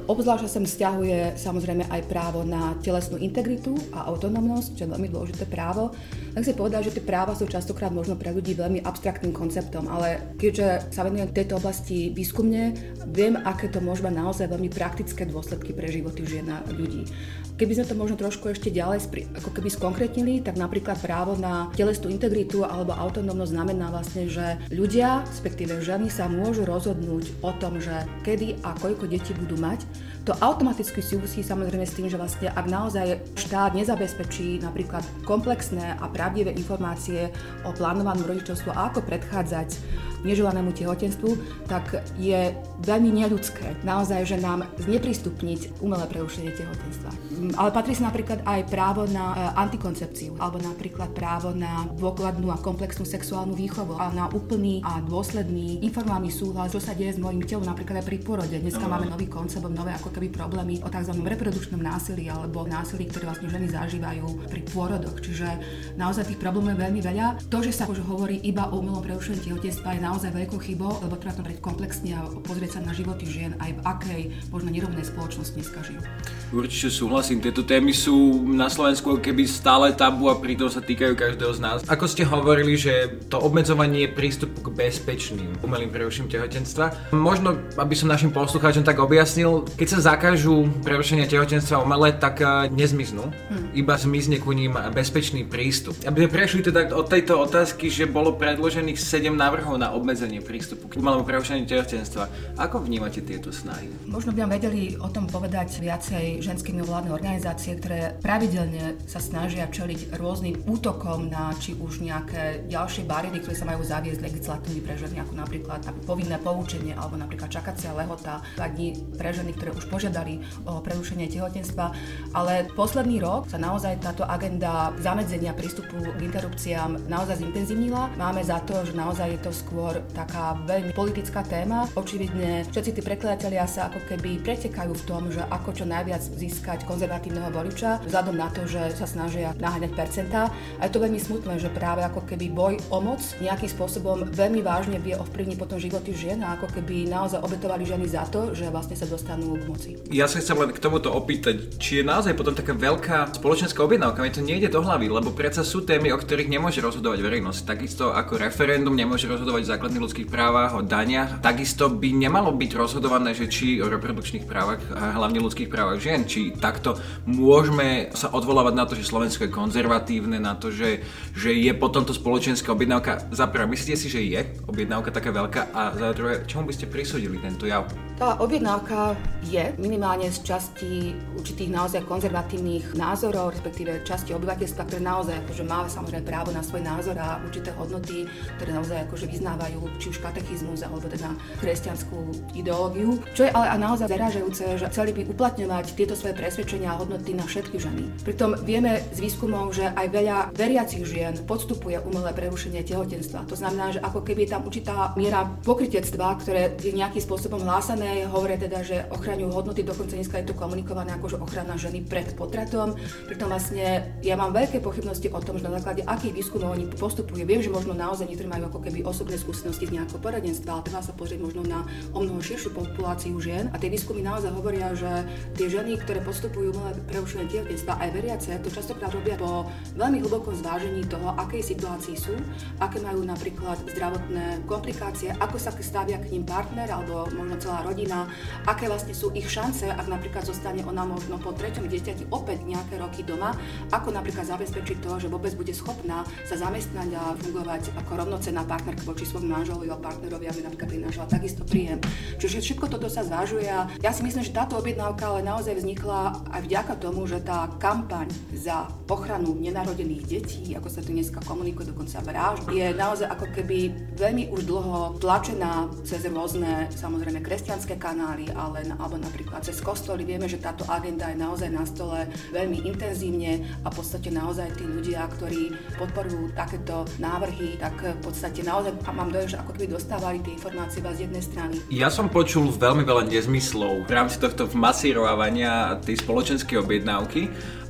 obzvlášť 0.07 0.47
sa 0.47 0.51
sem 0.59 0.63
vzťahuje 0.63 1.35
samozrejme 1.35 1.87
aj 1.91 2.01
právo 2.07 2.47
na 2.47 2.75
telesnú 2.79 3.19
integritu 3.19 3.75
a 3.91 4.07
autonómnosť, 4.07 4.69
čo 4.79 4.81
je 4.87 4.91
veľmi 4.93 5.09
dôležité 5.11 5.45
právo. 5.51 5.91
Tak 6.31 6.47
si 6.47 6.55
povedať, 6.55 6.91
že 6.91 6.95
tie 6.99 7.03
práva 7.03 7.35
sú 7.35 7.43
častokrát 7.43 7.91
možno 7.91 8.15
pre 8.15 8.31
ľudí 8.31 8.55
veľmi 8.55 8.87
abstraktným 8.87 9.35
konceptom, 9.35 9.91
ale 9.91 10.35
keďže 10.39 10.95
sa 10.95 11.03
venujem 11.03 11.27
tejto 11.41 11.58
oblasti 11.58 12.13
výskumne, 12.13 12.77
viem, 13.10 13.34
aké 13.34 13.65
to 13.67 13.82
môže 13.82 14.06
mať 14.06 14.13
naozaj 14.13 14.45
veľmi 14.45 14.69
praktické 14.69 15.25
dôsledky 15.25 15.73
pre 15.73 15.89
životy 15.89 16.21
žien 16.30 16.45
a 16.54 16.62
ľudí. 16.69 17.10
Keby 17.58 17.77
sme 17.77 17.89
to 17.89 17.97
možno 17.97 18.15
trošku 18.17 18.49
ešte 18.49 18.73
ďalej 18.73 19.06
ako 19.38 19.49
keby 19.54 19.69
skonkrétnili, 19.69 20.41
tak 20.41 20.58
napríklad 20.58 20.97
právo 20.97 21.38
na 21.38 21.69
telesnú 21.77 22.10
integritu 22.10 22.65
alebo 22.65 22.93
autonómnosť 22.93 23.54
znamená 23.54 23.93
vlastne, 23.93 24.25
že 24.25 24.58
ľudia, 24.73 25.21
respektíve 25.30 25.77
ženy 25.82 26.10
sa 26.10 26.25
môžu 26.25 26.65
rozhodnúť 26.65 27.30
o 27.45 27.51
tom, 27.58 27.77
že 27.77 27.93
kedy 28.25 28.62
a 28.65 28.73
koľko 28.77 29.06
detí 29.10 29.38
budú 29.38 29.62
mať. 29.62 29.86
To 30.29 30.38
automaticky 30.38 31.01
súvisí 31.01 31.41
samozrejme 31.41 31.81
s 31.81 31.97
tým, 31.97 32.05
že 32.05 32.13
vlastne 32.13 32.53
ak 32.53 32.69
naozaj 32.69 33.25
štát 33.34 33.73
nezabezpečí 33.73 34.62
napríklad 34.62 35.01
komplexné 35.25 35.97
a 35.97 36.05
pravdivé 36.05 36.53
informácie 36.53 37.34
o 37.65 37.73
plánovanom 37.73 38.29
rodičovstvu 38.29 38.69
a 38.69 38.93
ako 38.93 39.01
predchádzať 39.01 39.81
neželanému 40.21 40.71
tehotenstvu, 40.73 41.65
tak 41.65 42.05
je 42.21 42.53
veľmi 42.86 43.10
neľudské 43.21 43.81
naozaj, 43.81 44.21
že 44.29 44.38
nám 44.38 44.69
zneprístupniť 44.77 45.81
umelé 45.81 46.05
prerušenie 46.05 46.53
tehotenstva. 46.53 47.10
Mm, 47.41 47.53
Ale 47.57 47.69
patrí 47.73 47.97
sa 47.97 48.10
napríklad 48.10 48.45
aj 48.45 48.69
právo 48.69 49.10
na 49.10 49.34
e, 49.34 49.38
antikoncepciu, 49.57 50.38
alebo 50.38 50.62
napríklad 50.62 51.10
právo 51.17 51.53
na 51.57 51.89
dôkladnú 51.97 52.53
a 52.53 52.62
komplexnú 52.62 53.05
sexuálnu 53.05 53.57
výchovu 53.57 53.97
a 53.97 54.13
na 54.13 54.29
úplný 54.29 54.86
a 54.86 55.01
dôsledný 55.01 55.81
informovaný 55.81 56.29
súhlas, 56.29 56.73
čo 56.73 56.81
sa 56.81 56.93
deje 56.93 57.17
s 57.17 57.19
mojim 57.21 57.41
telom, 57.41 57.65
napríklad 57.65 58.01
aj 58.01 58.05
pri 58.05 58.17
porode. 58.21 58.53
Dneska 58.53 58.86
máme 58.86 59.10
nový 59.10 59.25
koncept, 59.25 59.65
nové 59.65 59.93
ako 59.97 60.11
keby 60.12 60.30
problémy 60.30 60.84
o 60.84 60.91
tzv. 60.91 61.15
reprodukčnom 61.15 61.80
násilí 61.80 62.28
alebo 62.28 62.67
násilí, 62.67 63.08
ktoré 63.08 63.32
vlastne 63.32 63.47
ženy 63.47 63.67
zažívajú 63.71 64.52
pri 64.52 64.62
pôrodoch. 64.69 65.17
Čiže 65.24 65.47
naozaj 65.95 66.28
tých 66.30 66.41
problémov 66.41 66.76
je 66.76 66.84
veľmi 66.84 67.02
veľa. 67.02 67.28
To, 67.47 67.63
že 67.63 67.71
sa 67.71 67.88
už 67.88 68.04
hovorí 68.06 68.43
iba 68.43 68.67
o 68.69 68.84
umelom 68.84 69.02
prerušení 69.02 69.41
tehotenstva 69.41 69.95
je 69.95 70.06
naozaj 70.06 70.36
veľkou 70.36 70.60
chybou, 70.60 71.00
lebo 71.02 71.15
treba 71.15 71.39
to 71.39 71.47
komplexne 71.63 72.12
a 72.13 72.28
pozrieť 72.43 72.78
sa 72.78 72.86
na 72.86 72.93
životy 72.93 73.24
žien 73.26 73.56
aj 73.63 73.71
v 73.71 73.82
akej 73.88 74.21
možno 74.52 74.69
nerovnej 74.69 75.08
spoločnosti 75.08 75.56
dneska 75.56 75.80
žijú. 75.88 76.02
Určite 76.51 76.91
súhlasím, 76.91 77.39
tieto 77.39 77.63
témy 77.63 77.95
sú 77.95 78.43
na 78.43 78.67
Slovensku 78.67 79.23
keby 79.23 79.47
stále 79.47 79.95
tabu 79.95 80.27
a 80.27 80.35
pritom 80.35 80.67
sa 80.67 80.83
týkajú 80.83 81.15
každého 81.15 81.55
z 81.55 81.59
nás. 81.63 81.79
Ako 81.87 82.11
ste 82.11 82.27
hovorili, 82.27 82.75
že 82.75 83.23
to 83.31 83.39
obmedzovanie 83.39 84.11
prístupu 84.11 84.67
k 84.67 84.75
bezpečným 84.75 85.63
umelým 85.63 85.87
prerušením 85.87 86.27
tehotenstva, 86.27 87.15
možno 87.15 87.55
aby 87.79 87.95
som 87.95 88.11
našim 88.11 88.35
poslucháčom 88.35 88.83
tak 88.83 88.99
objasnil, 88.99 89.63
keď 89.79 89.87
sa 89.95 90.11
zakážu 90.11 90.67
prerušenia 90.83 91.23
tehotenstva 91.31 91.79
umelé, 91.79 92.19
tak 92.19 92.43
eh, 92.43 92.67
nezmiznú, 92.67 93.31
iba 93.71 93.95
zmizne 93.95 94.43
ku 94.43 94.51
ním 94.51 94.75
bezpečný 94.91 95.47
prístup. 95.47 95.95
Aby 96.03 96.27
sme 96.27 96.35
prešli 96.35 96.67
teda 96.67 96.91
od 96.91 97.07
tejto 97.07 97.39
otázky, 97.39 97.87
že 97.87 98.11
bolo 98.11 98.35
predložených 98.35 98.99
7 98.99 99.31
návrhov 99.31 99.79
na 99.79 99.95
obmedzenie 99.95 100.43
prístupu 100.43 100.91
k 100.91 100.99
umelému 100.99 101.23
prerušeniu 101.23 101.63
tehotenstva. 101.63 102.27
Ako 102.59 102.83
vnímate 102.83 103.23
tieto 103.23 103.55
snahy? 103.55 103.87
Možno 104.03 104.35
by 104.35 104.43
nám 104.43 104.59
vedeli 104.59 104.99
o 104.99 105.07
tom 105.07 105.31
povedať 105.31 105.79
viacej 105.79 106.40
ženské 106.41 106.73
mimovládne 106.73 107.13
organizácie, 107.13 107.77
ktoré 107.77 108.17
pravidelne 108.19 108.97
sa 109.06 109.21
snažia 109.21 109.69
čeliť 109.69 110.17
rôznym 110.17 110.65
útokom 110.65 111.30
na 111.30 111.54
či 111.58 111.77
už 111.77 112.01
nejaké 112.01 112.65
ďalšie 112.67 113.06
bariéry, 113.06 113.39
ktoré 113.39 113.56
sa 113.56 113.69
majú 113.69 113.86
zaviesť 113.86 114.21
legislatívy 114.25 114.80
pre 114.82 114.97
ženy, 114.97 115.21
ako 115.21 115.34
napríklad 115.38 115.82
povinné 116.04 116.41
poučenie 116.41 116.97
alebo 116.97 117.15
napríklad 117.15 117.54
čakacia 117.54 117.93
lehota, 117.93 118.41
dní 118.58 118.97
pre 119.15 119.30
ženy, 119.36 119.54
ktoré 119.54 119.75
už 119.75 119.86
požiadali 119.91 120.41
o 120.65 120.82
prerušenie 120.82 121.30
tehotenstva. 121.30 121.93
Ale 122.34 122.65
posledný 122.73 123.21
rok 123.21 123.51
sa 123.51 123.62
naozaj 123.62 124.01
táto 124.01 124.25
agenda 124.25 124.95
zamedzenia 124.97 125.54
prístupu 125.54 126.01
k 126.01 126.19
interrupciám 126.23 127.06
naozaj 127.12 127.43
zintenzívnila. 127.43 128.15
Máme 128.17 128.41
za 128.41 128.63
to, 128.63 128.82
že 128.88 128.95
naozaj 128.95 129.38
je 129.38 129.39
to 129.43 129.51
skôr 129.54 129.99
taká 130.15 130.58
veľmi 130.65 130.95
politická 130.95 131.43
téma. 131.45 131.86
Očividne 131.93 132.63
všetci 132.71 132.97
tí 132.97 133.01
prekladatelia 133.04 133.67
sa 133.67 133.91
ako 133.91 133.99
keby 134.08 134.39
pretekajú 134.41 134.93
v 134.95 135.06
tom, 135.06 135.27
že 135.30 135.43
ako 135.51 135.69
čo 135.75 135.86
najviac 135.86 136.23
získať 136.36 136.84
konzervatívneho 136.88 137.52
voliča, 137.52 138.04
vzhľadom 138.08 138.36
na 138.36 138.50
to, 138.52 138.65
že 138.65 138.96
sa 138.98 139.06
snažia 139.06 139.54
naháňať 139.60 139.91
percentá. 139.94 140.52
A 140.80 140.88
je 140.88 140.94
to 140.94 141.04
veľmi 141.04 141.20
smutné, 141.20 141.60
že 141.60 141.70
práve 141.72 142.02
ako 142.02 142.24
keby 142.26 142.48
boj 142.52 142.74
o 142.89 143.00
moc 143.04 143.22
nejakým 143.39 143.70
spôsobom 143.70 144.28
veľmi 144.32 144.63
vážne 144.63 144.98
vie 144.98 145.13
ovplyvniť 145.15 145.58
potom 145.60 145.78
životy 145.78 146.12
žien 146.15 146.39
a 146.41 146.58
ako 146.58 146.72
keby 146.72 147.08
naozaj 147.08 147.44
obetovali 147.44 147.84
ženy 147.86 148.06
za 148.08 148.26
to, 148.30 148.56
že 148.56 148.72
vlastne 148.72 148.96
sa 148.98 149.06
dostanú 149.06 149.58
k 149.60 149.63
moci. 149.67 149.91
Ja 150.10 150.26
sa 150.26 150.39
chcem 150.41 150.58
len 150.58 150.72
k 150.74 150.80
tomuto 150.82 151.12
opýtať, 151.13 151.78
či 151.78 152.02
je 152.02 152.04
naozaj 152.08 152.34
potom 152.34 152.56
taká 152.56 152.74
veľká 152.74 153.38
spoločenská 153.38 153.84
objednávka. 153.84 154.24
Mi 154.24 154.34
to 154.34 154.44
nejde 154.44 154.72
do 154.72 154.82
hlavy, 154.82 155.12
lebo 155.12 155.32
predsa 155.34 155.62
sú 155.62 155.84
témy, 155.84 156.12
o 156.12 156.17
ktorých 156.20 156.50
nemôže 156.50 156.82
rozhodovať 156.82 157.20
verejnosť. 157.22 157.60
Takisto 157.67 158.12
ako 158.12 158.41
referendum 158.41 158.96
nemôže 158.96 159.30
rozhodovať 159.30 159.62
o 159.67 159.72
základných 159.76 160.04
ľudských 160.04 160.30
právach, 160.30 160.74
o 160.78 160.82
daniach. 160.82 161.44
Takisto 161.44 161.91
by 161.91 162.10
nemalo 162.15 162.52
byť 162.56 162.72
rozhodované, 162.76 163.36
že 163.38 163.52
či 163.52 163.80
o 163.84 163.88
reprodukčných 163.88 164.46
právach, 164.48 164.82
a 164.94 165.15
hlavne 165.17 165.44
ľudských 165.44 165.70
právach 165.70 166.02
žien, 166.02 166.20
či 166.25 166.53
takto 166.55 166.97
môžeme 167.27 168.12
sa 168.13 168.31
odvolávať 168.34 168.73
na 168.75 168.86
to, 168.88 168.93
že 168.97 169.07
Slovensko 169.07 169.47
je 169.47 169.53
konzervatívne, 169.53 170.38
na 170.41 170.57
to, 170.57 170.71
že, 170.73 171.03
že 171.36 171.53
je 171.53 171.73
potom 171.75 172.03
to 172.07 172.13
spoločenská 172.15 172.71
objednávka. 172.73 173.29
Za 173.31 173.47
prvé, 173.47 173.67
myslíte 173.69 173.97
si, 173.97 174.07
že 174.10 174.21
je 174.23 174.41
objednávka 174.67 175.12
taká 175.12 175.29
veľká 175.34 175.73
a 175.73 175.95
za 175.95 176.10
druhé, 176.15 176.45
čomu 176.47 176.69
by 176.69 176.73
ste 176.75 176.89
prisúdili 176.89 177.38
tento 177.39 177.65
jav? 177.65 177.88
Tá 178.21 178.38
objednávka 178.38 179.17
je 179.49 179.73
minimálne 179.81 180.29
z 180.29 180.45
časti 180.45 181.17
určitých 181.34 181.73
naozaj 181.73 182.05
konzervatívnych 182.05 182.93
názorov, 182.93 183.57
respektíve 183.57 184.05
časti 184.05 184.38
obyvateľstva, 184.38 184.86
ktoré 184.86 185.01
naozaj 185.01 185.36
akože 185.41 185.63
má 185.65 185.89
samozrejme 185.89 186.21
právo 186.21 186.53
na 186.53 186.62
svoj 186.62 186.86
názor 186.86 187.17
a 187.17 187.41
určité 187.41 187.73
hodnoty, 187.73 188.29
ktoré 188.62 188.77
naozaj 188.77 189.10
akože 189.10 189.25
vyznávajú 189.25 189.79
či 189.97 190.13
už 190.13 190.21
katechizmus 190.21 190.86
alebo 190.86 191.01
teda 191.10 191.34
kresťanskú 191.65 192.53
ideológiu. 192.53 193.17
Čo 193.34 193.49
je 193.49 193.51
ale 193.51 193.81
naozaj 193.81 194.05
zarážajúce, 194.13 194.77
že 194.77 194.86
chceli 194.93 195.12
by 195.17 195.21
uplatňovať 195.34 195.86
tieto 195.97 196.11
svoje 196.15 196.36
presvedčenia 196.38 196.93
a 196.93 197.00
hodnoty 197.00 197.34
na 197.36 197.45
všetky 197.45 197.78
ženy. 197.78 198.08
Pritom 198.26 198.56
vieme 198.63 199.02
z 199.12 199.19
výskumov, 199.24 199.74
že 199.76 199.89
aj 199.91 200.08
veľa 200.12 200.38
veriacich 200.56 201.04
žien 201.06 201.36
podstupuje 201.45 202.00
umelé 202.04 202.32
prerušenie 202.36 202.84
tehotenstva. 202.84 203.47
To 203.47 203.56
znamená, 203.56 203.95
že 203.95 204.04
ako 204.04 204.21
keby 204.26 204.45
je 204.45 204.52
tam 204.52 204.62
určitá 204.67 204.95
miera 205.15 205.47
pokritectva, 205.63 206.38
ktoré 206.41 206.76
je 206.80 206.91
nejakým 206.91 207.24
spôsobom 207.24 207.62
hlásané 207.63 208.28
hovoria 208.28 208.60
teda, 208.60 208.84
že 208.84 209.08
ochraňujú 209.13 209.52
hodnoty, 209.52 209.82
dokonca 209.86 210.17
dneska 210.17 210.41
je 210.41 210.50
to 210.52 210.56
komunikované 210.58 211.13
ako 211.15 211.36
že 211.36 211.38
ochrana 211.39 211.76
ženy 211.78 212.04
pred 212.04 212.28
potratom. 212.36 212.97
Pritom 213.30 213.47
vlastne 213.47 214.17
ja 214.26 214.36
mám 214.36 214.52
veľké 214.52 214.84
pochybnosti 214.84 215.32
o 215.32 215.39
tom, 215.39 215.62
že 215.62 215.67
na 215.69 215.78
základe 215.80 216.04
akých 216.04 216.36
výskumov 216.36 216.76
oni 216.76 216.89
postupujú. 216.91 217.45
Viem, 217.45 217.63
že 217.63 217.71
možno 217.71 217.95
naozaj 217.95 218.28
niektorí 218.28 218.50
majú 218.50 218.67
ako 218.67 218.80
keby 218.84 219.06
osobné 219.06 219.38
skúsenosti 219.38 219.88
z 219.88 219.95
nejakého 219.95 220.19
poradenstva, 220.19 220.82
ale 220.82 220.86
treba 220.89 221.02
sa 221.06 221.13
pozrieť 221.15 221.39
možno 221.39 221.62
na 221.63 221.86
o 222.12 222.19
mnoho 222.19 222.41
širšiu 222.41 222.74
populáciu 222.74 223.38
žien. 223.38 223.69
A 223.71 223.80
tie 223.80 223.93
výskumy 223.93 224.26
naozaj 224.26 224.52
hovoria, 224.52 224.91
že 224.97 225.10
tie 225.56 225.69
ženy, 225.69 226.00
ktoré 226.03 226.19
postupujú 226.25 226.73
malé 226.75 226.97
prerušenie 227.09 227.47
tehotenstva 227.47 227.99
aj 228.01 228.09
veriace, 228.11 228.49
to 228.61 228.69
častokrát 228.73 229.13
robia 229.13 229.37
po 229.37 229.69
veľmi 229.95 230.21
hlbokom 230.25 230.53
zvážení 230.57 231.05
toho, 231.07 231.33
akej 231.37 231.63
situácii 231.75 232.15
sú, 232.17 232.35
aké 232.81 232.99
majú 232.99 233.21
napríklad 233.25 233.79
zdravotné 233.89 234.65
komplikácie, 234.65 235.33
ako 235.37 235.57
sa 235.57 235.73
stavia 235.81 236.21
k 236.21 236.29
ním 236.31 236.45
partner 236.45 236.87
alebo 236.87 237.25
možno 237.33 237.57
celá 237.57 237.81
rodina 237.81 238.29
aké 238.67 238.87
vlastne 238.87 239.15
sú 239.15 239.33
ich 239.33 239.47
šance, 239.47 239.87
ak 239.89 240.07
napríklad 240.07 240.45
zostane 240.45 240.85
ona 240.85 241.05
možno 241.07 241.37
po 241.41 241.55
treťom 241.55 241.87
dieťati 241.89 242.29
opäť 242.29 242.63
nejaké 242.65 242.97
roky 242.99 243.25
doma, 243.25 243.55
ako 243.89 244.13
napríklad 244.13 244.45
zabezpečiť 244.45 244.97
to, 245.01 245.11
že 245.21 245.27
vôbec 245.31 245.53
bude 245.57 245.71
schopná 245.73 246.25
sa 246.45 246.55
zamestnať 246.57 247.09
a 247.17 247.23
fungovať 247.37 247.93
ako 248.05 248.11
rovnocenná 248.25 248.63
partnerka 248.65 249.05
voči 249.05 249.25
svojmu 249.25 249.49
manželovi 249.49 249.87
alebo 249.89 250.05
partnerovi, 250.05 250.45
aby 250.49 250.59
napríklad 250.65 250.89
prinášala 250.89 251.27
takisto 251.29 251.63
príjem. 251.65 251.97
Čiže 252.37 252.61
všetko 252.61 252.85
toto 252.91 253.07
sa 253.09 253.25
zvážuje 253.25 253.67
a 253.69 253.89
ja 254.01 254.11
si 254.13 254.21
myslím, 254.25 254.45
že 254.45 254.55
táto 254.55 254.77
objednávka 254.77 255.29
ale 255.29 255.45
naozaj 255.45 255.81
vznikla 255.82 256.46
aj 256.54 256.62
vďaka 256.70 256.94
tomu, 257.02 257.26
že 257.26 257.41
tá 257.41 257.65
kampaň 257.82 258.30
za 258.54 258.86
ochranu 259.10 259.58
nenarodených 259.58 260.24
detí, 260.30 260.78
ako 260.78 260.88
sa 260.94 261.02
tu 261.02 261.10
dneska 261.10 261.41
komunikuje, 261.41 261.89
dokonca 261.89 262.22
vražd, 262.22 262.70
je 262.70 262.86
naozaj 262.94 263.28
ako 263.34 263.46
keby 263.50 263.89
veľmi 264.13 264.54
už 264.54 264.62
dlho 264.70 265.17
tlačená 265.17 265.89
cez 266.06 266.22
rôzne 266.30 266.86
samozrejme 266.94 267.41
kresťanské 267.41 267.98
kanály, 267.98 268.54
ale, 268.54 268.86
alebo 269.02 269.17
napríklad 269.17 269.65
cez 269.65 269.82
kostoly. 269.82 270.22
Vieme, 270.22 270.46
že 270.46 270.62
táto 270.62 270.86
agenda 270.86 271.34
je 271.34 271.41
naozaj 271.41 271.70
na 271.74 271.84
stole 271.89 272.30
veľmi 272.54 272.86
intenzívne 272.86 273.65
a 273.82 273.89
v 273.89 273.96
podstate 273.98 274.30
naozaj 274.30 274.78
tí 274.78 274.86
ľudia, 274.86 275.26
ktorí 275.34 275.74
podporujú 275.98 276.54
takéto 276.54 277.10
návrhy, 277.17 277.82
tak 277.82 277.98
v 278.06 278.22
podstate 278.22 278.62
naozaj 278.62 278.94
mám 279.10 279.34
dojem, 279.34 279.58
že 279.58 279.60
ako 279.60 279.74
keby 279.74 279.98
dostávali 279.98 280.38
tie 280.46 280.54
informácie 280.54 281.02
z 281.02 281.26
jednej 281.26 281.44
strany. 281.44 281.76
Ja 281.89 282.13
som 282.13 282.30
počul 282.30 282.70
veľmi 282.70 283.02
veľa 283.02 283.26
nezmyslov 283.28 284.06
v 284.06 284.12
rámci 284.13 284.38
tohto 284.38 284.70
masírovania 284.78 285.70
tej 286.01 286.15
spoločenskej 286.21 286.77
objednávky 286.79 287.41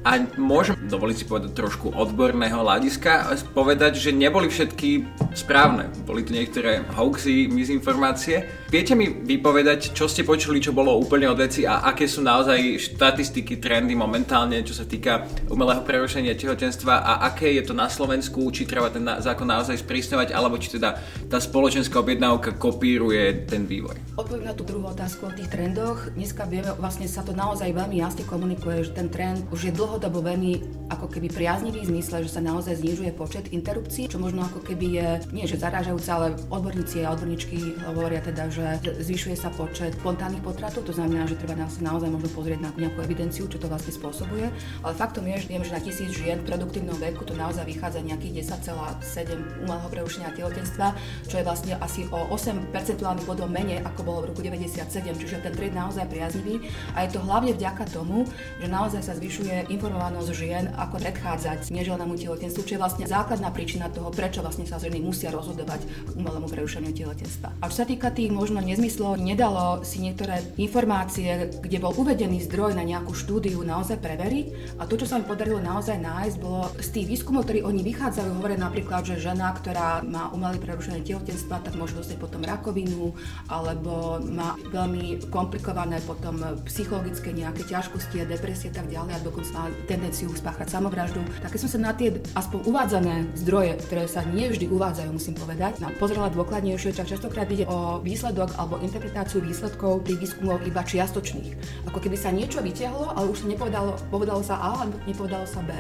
a 0.02 0.18
môžem 0.42 0.74
dovoliť 0.90 1.16
si 1.16 1.26
povedať 1.30 1.52
trošku 1.54 1.94
odborného 1.94 2.66
hľadiska, 2.66 3.38
povedať, 3.54 4.02
že 4.02 4.10
neboli 4.10 4.50
všetky 4.50 5.06
správne. 5.38 5.94
Boli 6.10 6.26
tu 6.26 6.34
niektoré 6.34 6.82
hoaxy, 6.98 7.46
mizinformácie. 7.46 8.50
Viete 8.74 8.98
mi 8.98 9.12
vypovedať, 9.12 9.94
čo 9.94 10.10
ste 10.10 10.26
počuli, 10.26 10.58
čo 10.58 10.74
bolo 10.74 10.98
úplne 10.98 11.30
od 11.30 11.38
veci 11.38 11.70
a 11.70 11.86
aké 11.86 12.10
sú 12.10 12.26
naozaj 12.26 12.82
štatistiky, 12.98 13.62
trendy 13.62 13.94
momentálne, 13.94 14.66
čo 14.66 14.74
sa 14.74 14.90
týka 14.90 15.30
umelého 15.54 15.86
prerušenia 15.86 16.34
tehotenstva 16.34 17.04
a 17.06 17.12
aké 17.30 17.54
je 17.62 17.64
to 17.68 17.78
na 17.78 17.86
Slovensku, 17.86 18.42
či 18.50 18.66
treba 18.66 18.90
ten 18.90 19.06
zákon 19.06 19.46
naozaj 19.46 19.86
sprísňovať, 19.86 20.34
alebo 20.34 20.58
či 20.58 20.82
teda 20.82 20.98
tá 21.30 21.38
spoločenská 21.38 22.02
objednávka 22.02 22.58
kopíruje 22.58 23.46
ten 23.46 23.70
vývoj. 23.70 24.18
Odpoviem 24.18 24.50
na 24.50 24.56
tú 24.56 24.66
druhú 24.66 24.90
otázku 24.90 25.30
o 25.30 25.36
tých 25.36 25.52
trendoch. 25.52 26.10
Dneska 26.16 26.48
vieme, 26.48 26.74
vlastne 26.80 27.06
sa 27.06 27.22
to 27.22 27.36
naozaj 27.36 27.70
veľmi 27.70 28.02
jasne 28.02 28.24
komunikuje, 28.26 28.88
že 28.88 28.96
ten 28.96 29.12
trend 29.12 29.44
už 29.52 29.68
je 29.68 29.74
dlho 29.76 29.91
dlhodobo 29.92 30.24
veľmi 30.24 30.80
ako 30.88 31.08
keby 31.12 31.28
priaznivý 31.32 31.84
v 31.84 31.92
zmysle, 31.92 32.24
že 32.24 32.36
sa 32.36 32.40
naozaj 32.44 32.80
znižuje 32.80 33.12
počet 33.16 33.52
interrupcií, 33.52 34.08
čo 34.08 34.20
možno 34.20 34.48
ako 34.48 34.64
keby 34.64 34.88
je, 34.96 35.08
nie 35.36 35.44
že 35.44 35.60
zarážajúce, 35.60 36.08
ale 36.08 36.36
odborníci 36.48 37.04
a 37.04 37.12
odborníčky 37.12 37.76
hovoria 37.92 38.24
teda, 38.24 38.48
že 38.48 38.64
zvyšuje 39.04 39.36
sa 39.36 39.52
počet 39.52 39.96
spontánnych 40.00 40.44
potratov, 40.44 40.88
to 40.88 40.96
znamená, 40.96 41.28
že 41.28 41.40
treba 41.40 41.60
sa 41.68 41.84
naozaj 41.84 42.08
možno 42.08 42.32
pozrieť 42.32 42.60
na 42.64 42.72
nejakú 42.76 43.04
evidenciu, 43.04 43.52
čo 43.52 43.60
to 43.60 43.68
vlastne 43.68 43.92
spôsobuje. 43.92 44.48
Ale 44.84 44.94
faktom 44.96 45.28
je, 45.28 45.44
že 45.44 45.48
viem, 45.52 45.64
že 45.64 45.76
na 45.76 45.84
tisíc 45.84 46.12
žien 46.12 46.40
v 46.44 46.48
produktívnom 46.48 46.96
veku 47.00 47.28
to 47.28 47.36
naozaj 47.36 47.68
vychádza 47.68 48.04
nejakých 48.04 48.48
10,7 48.48 49.68
umelého 49.68 49.90
prerušenia 49.92 50.32
tehotenstva, 50.36 50.96
čo 51.28 51.36
je 51.40 51.44
vlastne 51.44 51.76
asi 51.80 52.08
o 52.12 52.32
8 52.32 52.72
percentuálnych 52.72 53.28
bodov 53.28 53.48
menej, 53.48 53.84
ako 53.84 54.00
bolo 54.08 54.20
v 54.24 54.36
roku 54.36 54.40
97, 54.44 54.88
čiže 55.20 55.44
ten 55.44 55.52
trend 55.56 55.76
naozaj 55.76 56.08
priaznivý 56.08 56.64
a 56.96 57.08
je 57.08 57.16
to 57.16 57.20
hlavne 57.24 57.56
vďaka 57.56 57.88
tomu, 57.92 58.28
že 58.60 58.68
naozaj 58.68 59.02
sa 59.04 59.16
zvyšuje 59.16 59.72
informovanosť 59.82 60.30
žien, 60.38 60.70
ako 60.78 61.02
predchádzať 61.02 61.74
neželnému 61.74 62.14
tehotenstvu, 62.14 62.62
čo 62.62 62.78
je 62.78 62.82
vlastne 62.86 63.10
základná 63.10 63.50
príčina 63.50 63.90
toho, 63.90 64.14
prečo 64.14 64.46
vlastne 64.46 64.70
sa 64.70 64.78
ženy 64.78 65.02
musia 65.02 65.34
rozhodovať 65.34 65.82
k 65.82 66.10
umelému 66.22 66.46
prerušeniu 66.46 66.94
tehotenstva. 66.94 67.58
A 67.58 67.66
čo 67.66 67.82
sa 67.82 67.90
týka 67.90 68.14
tých 68.14 68.30
možno 68.30 68.62
nezmyslov, 68.62 69.18
nedalo 69.18 69.82
si 69.82 69.98
niektoré 70.06 70.46
informácie, 70.62 71.50
kde 71.66 71.82
bol 71.82 71.98
uvedený 71.98 72.46
zdroj 72.46 72.78
na 72.78 72.86
nejakú 72.86 73.18
štúdiu 73.18 73.58
naozaj 73.66 73.98
preveriť. 73.98 74.78
A 74.78 74.86
to, 74.86 75.02
čo 75.02 75.10
sa 75.10 75.18
mi 75.18 75.26
podarilo 75.26 75.58
naozaj 75.58 75.98
nájsť, 75.98 76.38
bolo 76.38 76.70
z 76.78 76.90
tých 77.02 77.18
výskumov, 77.18 77.50
ktorí 77.50 77.66
oni 77.66 77.82
vychádzajú, 77.82 78.38
hovoria 78.38 78.62
napríklad, 78.62 79.02
že 79.02 79.18
žena, 79.18 79.50
ktorá 79.58 80.06
má 80.06 80.30
umelé 80.30 80.62
prerušenie 80.62 81.02
tehotenstva, 81.02 81.66
tak 81.66 81.74
môže 81.74 81.98
dostať 81.98 82.22
potom 82.22 82.46
rakovinu, 82.46 83.18
alebo 83.50 84.22
má 84.30 84.54
veľmi 84.70 85.26
komplikované 85.34 85.98
potom 86.06 86.38
psychologické 86.70 87.34
nejaké 87.34 87.66
ťažkosti 87.66 88.22
a 88.22 88.30
depresie 88.30 88.70
tak 88.70 88.86
ďalej 88.86 89.18
a 89.18 89.26
dokonca 89.26 89.71
tendenciu 89.86 90.32
spáchať 90.32 90.68
samovraždu. 90.72 91.22
Tak 91.42 91.56
keď 91.56 91.60
som 91.68 91.72
sa 91.78 91.80
na 91.80 91.94
tie 91.96 92.16
aspoň 92.34 92.60
uvádzané 92.68 93.16
zdroje, 93.38 93.78
ktoré 93.88 94.04
sa 94.08 94.22
nie 94.28 94.48
vždy 94.48 94.72
uvádzajú, 94.72 95.10
musím 95.12 95.36
povedať, 95.36 95.82
no, 95.84 95.92
pozrela 95.98 96.32
dôkladnejšie, 96.32 96.96
tak 96.96 97.10
častokrát 97.10 97.48
ide 97.52 97.68
o 97.68 98.00
výsledok 98.00 98.56
alebo 98.56 98.80
interpretáciu 98.80 99.44
výsledkov 99.44 100.08
tých 100.08 100.20
výskumov 100.22 100.64
iba 100.64 100.82
čiastočných. 100.82 101.86
Ako 101.92 102.00
keby 102.00 102.18
sa 102.18 102.32
niečo 102.32 102.64
vytiahlo, 102.64 103.12
ale 103.14 103.30
už 103.30 103.44
sa 103.44 103.48
nepovedalo, 103.50 103.92
povedalo 104.14 104.42
sa 104.42 104.56
A, 104.58 104.86
alebo 104.86 104.98
nepovedalo 105.06 105.46
sa 105.46 105.60
B. 105.66 105.74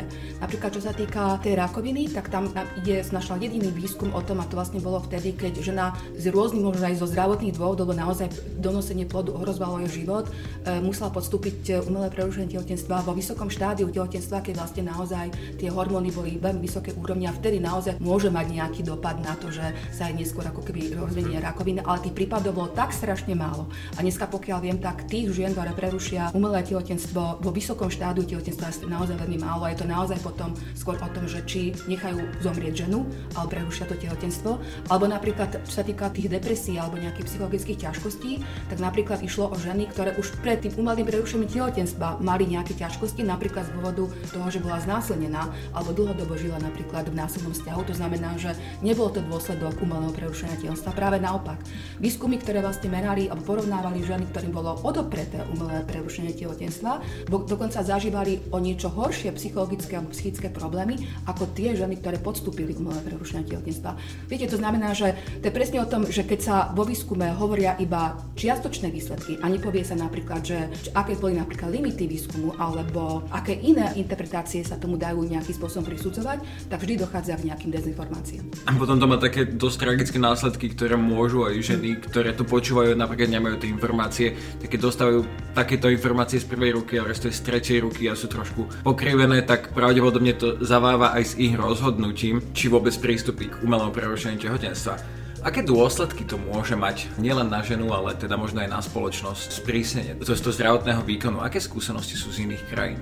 Napríklad, 0.43 0.71
čo 0.75 0.81
sa 0.83 0.93
týka 0.93 1.39
tej 1.39 1.57
rakoviny, 1.57 2.11
tak 2.11 2.27
tam 2.29 2.51
je 2.83 3.01
našla 3.11 3.39
jediný 3.39 3.71
výskum 3.71 4.11
o 4.13 4.21
tom, 4.21 4.43
a 4.43 4.47
to 4.47 4.57
vlastne 4.59 4.83
bolo 4.83 5.01
vtedy, 5.01 5.33
keď 5.33 5.53
žena 5.61 5.85
z 6.17 6.29
rôznych, 6.29 6.61
možno 6.61 6.85
aj 6.85 6.99
zo 6.99 7.07
zdravotných 7.09 7.55
dôvodov, 7.55 7.91
lebo 7.91 7.97
naozaj 7.97 8.29
donosenie 8.61 9.09
plodu 9.09 9.33
ohrozovalo 9.33 9.81
jej 9.87 10.03
život, 10.03 10.29
e, 10.29 10.79
musela 10.83 11.09
podstúpiť 11.09 11.83
umelé 11.87 12.13
prerušenie 12.13 12.53
tehotenstva 12.53 13.05
vo 13.05 13.17
vysokom 13.17 13.49
štádiu 13.49 13.80
tehotenstva, 13.89 14.45
keď 14.45 14.53
vlastne 14.61 14.83
naozaj 14.85 15.57
tie 15.57 15.73
hormóny 15.73 16.13
boli 16.13 16.37
veľmi 16.37 16.61
vysoké 16.61 16.93
úrovni 16.93 17.25
a 17.25 17.33
vtedy 17.33 17.57
naozaj 17.57 17.97
môže 17.97 18.29
mať 18.29 18.47
nejaký 18.53 18.81
dopad 18.85 19.17
na 19.23 19.33
to, 19.39 19.49
že 19.49 19.65
sa 19.89 20.11
aj 20.11 20.13
neskôr 20.13 20.45
ako 20.45 20.61
keby 20.61 20.93
rozvinie 20.93 21.41
rakovina, 21.41 21.81
ale 21.87 22.05
tých 22.05 22.13
prípadov 22.13 22.53
bolo 22.53 22.69
tak 22.75 22.93
strašne 22.93 23.33
málo. 23.33 23.65
A 23.97 24.05
dneska, 24.05 24.29
pokiaľ 24.29 24.59
viem, 24.61 24.77
tak 24.77 25.09
tých 25.09 25.31
žien, 25.33 25.55
ktoré 25.55 25.73
prerušia 25.73 26.29
umelé 26.37 26.61
tehotenstvo 26.61 27.41
vo 27.41 27.51
vysokom 27.55 27.89
štádiu 27.89 28.27
tehotenstva 28.27 28.69
je 28.69 28.91
naozaj 28.91 29.15
veľmi 29.15 29.39
málo. 29.39 29.63
A 29.65 29.71
je 29.71 29.81
to 29.81 29.87
naozaj 29.87 30.19
potom 30.19 30.51
skôr 30.75 30.99
o 30.99 31.09
tom, 31.09 31.25
že 31.25 31.41
či 31.47 31.71
nechajú 31.87 32.19
zomrieť 32.43 32.85
ženu, 32.85 33.07
ale 33.39 33.47
prerušia 33.47 33.87
to 33.87 33.95
tehotenstvo, 33.95 34.59
alebo 34.91 35.05
napríklad, 35.07 35.63
čo 35.63 35.73
sa 35.79 35.83
týka 35.87 36.11
tých 36.11 36.27
depresí 36.27 36.75
alebo 36.75 36.99
nejakých 36.99 37.27
psychologických 37.31 37.81
ťažkostí, 37.87 38.31
tak 38.67 38.77
napríklad 38.83 39.23
išlo 39.23 39.53
o 39.53 39.55
ženy, 39.55 39.87
ktoré 39.93 40.17
už 40.19 40.35
pred 40.41 40.59
tým 40.59 40.75
umelým 40.75 41.07
prerušením 41.07 41.47
tehotenstva 41.47 42.19
mali 42.19 42.49
nejaké 42.49 42.75
ťažkosti, 42.75 43.23
napríklad 43.23 43.69
z 43.69 43.70
dôvodu 43.71 44.03
toho, 44.31 44.47
že 44.51 44.59
bola 44.59 44.77
znásilnená 44.83 45.47
alebo 45.71 45.95
dlhodobo 45.95 46.35
žila 46.35 46.59
napríklad 46.59 47.07
v 47.07 47.15
násilnom 47.15 47.55
vzťahu. 47.55 47.81
To 47.87 47.95
znamená, 47.95 48.35
že 48.35 48.51
nebol 48.83 49.07
to 49.09 49.23
dôsledok 49.25 49.79
umelého 49.79 50.11
prerušenia 50.11 50.59
tehotenstva, 50.59 50.91
práve 50.91 51.17
naopak. 51.23 51.57
Výskumy, 52.03 52.37
ktoré 52.43 52.59
vlastne 52.59 52.91
merali 52.91 53.31
alebo 53.31 53.55
porovnávali 53.55 54.03
ženy, 54.03 54.27
ktorým 54.29 54.51
bolo 54.51 54.77
odopreté 54.83 55.41
umelé 55.55 55.81
prerušenie 55.87 56.35
tehotenstva, 56.35 57.01
dokonca 57.27 57.79
zažívali 57.81 58.43
o 58.51 58.59
niečo 58.59 58.91
horšie 58.91 59.31
psychologické 59.39 59.97
alebo 59.97 60.11
psychické 60.11 60.51
problémy 60.51 60.99
ako 61.25 61.47
tie 61.55 61.73
ženy, 61.73 61.97
ktoré 62.03 62.19
podstúpili 62.19 62.75
umelé 62.75 62.99
prerušenie 63.05 63.47
tehotenstva. 63.47 63.95
Viete, 64.27 64.51
to 64.51 64.59
znamená, 64.59 64.91
že 64.91 65.15
to 65.39 65.47
je 65.47 65.53
presne 65.55 65.79
o 65.79 65.87
tom, 65.87 66.03
že 66.09 66.27
keď 66.27 66.39
sa 66.41 66.55
vo 66.75 66.83
výskume 66.83 67.31
hovoria 67.37 67.77
iba 67.79 68.17
čiastočné 68.35 68.89
výsledky 68.89 69.37
a 69.39 69.45
nepovie 69.47 69.85
sa 69.85 69.95
napríklad, 69.95 70.41
že 70.41 70.57
aké 70.97 71.15
boli 71.15 71.37
napríklad 71.37 71.71
limity 71.71 72.09
výskumu 72.09 72.57
alebo 72.57 73.23
aké 73.31 73.55
iné 73.61 73.93
interpretácie 73.95 74.65
sa 74.65 74.75
tomu 74.75 74.97
dajú 74.97 75.23
nejakým 75.23 75.55
spôsobom 75.55 75.85
prisudzovať, 75.87 76.41
tak 76.67 76.81
vždy 76.81 77.05
dochádza 77.05 77.37
k 77.37 77.53
nejakým 77.53 77.71
dezinformáciám. 77.71 78.45
A 78.67 78.75
potom 78.75 78.97
to 78.97 79.05
má 79.05 79.21
také 79.21 79.45
dosť 79.45 79.77
tragické 79.85 80.17
následky, 80.17 80.73
ktoré 80.73 80.97
môžu 80.97 81.45
aj 81.45 81.55
ženy, 81.61 82.01
ktoré 82.01 82.33
to 82.33 82.43
počúvajú, 82.43 82.97
napríklad 82.97 83.31
nemajú 83.31 83.61
tie 83.61 83.69
informácie, 83.69 84.27
tak 84.59 84.73
keď 84.73 84.79
dostávajú 84.81 85.19
takéto 85.53 85.87
informácie 85.87 86.41
z 86.41 86.49
prvej 86.49 86.81
ruky, 86.81 86.97
ale 86.97 87.13
z 87.13 87.41
tretej 87.41 87.85
ruky 87.85 88.09
a 88.09 88.17
sú 88.17 88.27
trošku 88.27 88.83
pokrivené, 88.83 89.45
tak 89.45 89.71
pravdepodobne 89.77 90.33
to 90.33 90.59
zaváva 90.65 91.13
aj 91.13 91.23
s 91.23 91.33
ich 91.37 91.53
rozhodnutím, 91.53 92.41
či 92.57 92.67
vôbec 92.67 92.93
prístupí 92.97 93.47
k 93.47 93.61
umelému 93.61 93.93
prerušeniu 93.93 94.41
tehotenstva. 94.41 95.21
Aké 95.41 95.65
dôsledky 95.65 96.21
to 96.21 96.37
môže 96.37 96.77
mať 96.77 97.09
nielen 97.17 97.49
na 97.49 97.65
ženu, 97.65 97.89
ale 97.89 98.13
teda 98.13 98.37
možno 98.37 98.61
aj 98.61 98.69
na 98.69 98.77
spoločnosť 98.77 99.65
sprísnenie 99.65 100.13
z 100.21 100.37
toho 100.37 100.53
zdravotného 100.53 101.01
výkonu? 101.01 101.41
Aké 101.41 101.57
skúsenosti 101.57 102.13
sú 102.13 102.29
z 102.29 102.45
iných 102.45 102.63
krajín? 102.69 103.01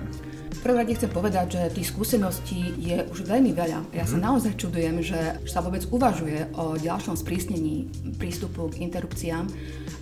Prvom 0.58 0.82
rade 0.82 0.98
chcem 0.98 1.10
povedať, 1.10 1.46
že 1.54 1.62
tých 1.78 1.94
skúseností 1.94 2.74
je 2.82 3.06
už 3.06 3.22
veľmi 3.22 3.54
veľa. 3.54 3.94
Ja 3.94 4.04
sa 4.04 4.18
mhm. 4.18 4.24
naozaj 4.26 4.52
čudujem, 4.58 4.98
že 5.00 5.38
sa 5.46 5.62
vôbec 5.62 5.86
uvažuje 5.86 6.50
o 6.58 6.74
ďalšom 6.74 7.14
sprísnení 7.14 7.86
prístupu 8.18 8.66
k 8.68 8.82
interrupciám. 8.82 9.46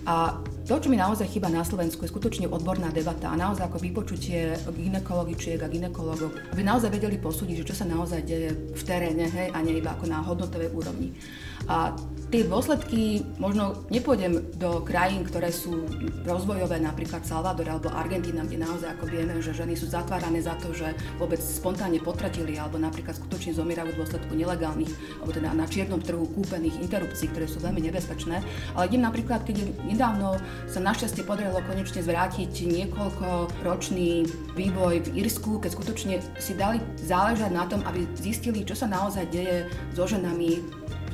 A 0.09 0.41
to, 0.69 0.77
čo 0.77 0.89
mi 0.93 1.01
naozaj 1.01 1.29
chýba 1.29 1.49
na 1.49 1.65
Slovensku, 1.65 2.05
je 2.05 2.13
skutočne 2.13 2.45
odborná 2.45 2.93
debata 2.93 3.29
a 3.29 3.37
naozaj 3.37 3.69
ako 3.69 3.81
vypočutie 3.81 4.53
ginekologičiek 4.69 5.57
a 5.61 5.69
ginekologov, 5.69 6.29
aby 6.53 6.61
naozaj 6.61 6.93
vedeli 6.93 7.17
posúdiť, 7.17 7.65
že 7.65 7.67
čo 7.73 7.75
sa 7.77 7.85
naozaj 7.89 8.21
deje 8.21 8.53
v 8.53 8.83
teréne, 8.85 9.25
hej, 9.25 9.49
a 9.49 9.57
nie 9.65 9.81
iba 9.81 9.97
ako 9.97 10.05
na 10.05 10.21
hodnotovej 10.21 10.69
úrovni. 10.73 11.13
A 11.67 11.97
tie 12.29 12.45
dôsledky, 12.45 13.25
možno 13.41 13.89
nepôjdem 13.89 14.53
do 14.61 14.85
krajín, 14.85 15.25
ktoré 15.25 15.49
sú 15.49 15.89
rozvojové, 16.25 16.77
napríklad 16.77 17.25
Salvador 17.25 17.65
alebo 17.65 17.89
Argentína, 17.89 18.45
kde 18.45 18.61
naozaj 18.61 18.89
ako 18.97 19.05
vieme, 19.09 19.33
že 19.41 19.57
ženy 19.57 19.73
sú 19.73 19.89
zatvárané 19.89 20.37
za 20.37 20.53
to, 20.61 20.69
že 20.69 20.93
vôbec 21.17 21.41
spontánne 21.41 21.97
potratili 21.97 22.61
alebo 22.61 22.77
napríklad 22.77 23.17
skutočne 23.17 23.57
zomierajú 23.57 23.97
v 23.97 23.99
dôsledku 24.05 24.33
nelegálnych 24.37 24.93
alebo 25.19 25.31
teda 25.33 25.49
na 25.57 25.65
čiernom 25.65 26.01
trhu 26.05 26.29
kúpených 26.37 26.77
interrupcií, 26.85 27.33
ktoré 27.33 27.49
sú 27.49 27.65
veľmi 27.65 27.81
nebezpečné. 27.89 28.45
Ale 28.77 28.87
idem 28.93 29.01
napríklad, 29.09 29.41
keď 29.41 29.65
nedávno 29.89 30.37
sa 30.69 30.79
našťastie 30.85 31.25
podarilo 31.25 31.65
konečne 31.65 32.05
zvrátiť 32.05 32.53
niekoľko 32.69 33.57
ročný 33.65 34.29
vývoj 34.53 35.09
v 35.09 35.25
Irsku, 35.25 35.57
keď 35.57 35.69
skutočne 35.73 36.15
si 36.37 36.53
dali 36.53 36.77
záležať 37.01 37.49
na 37.49 37.65
tom, 37.65 37.81
aby 37.89 38.05
zistili, 38.13 38.61
čo 38.61 38.77
sa 38.77 38.85
naozaj 38.85 39.33
deje 39.33 39.65
so 39.97 40.05
ženami 40.05 40.61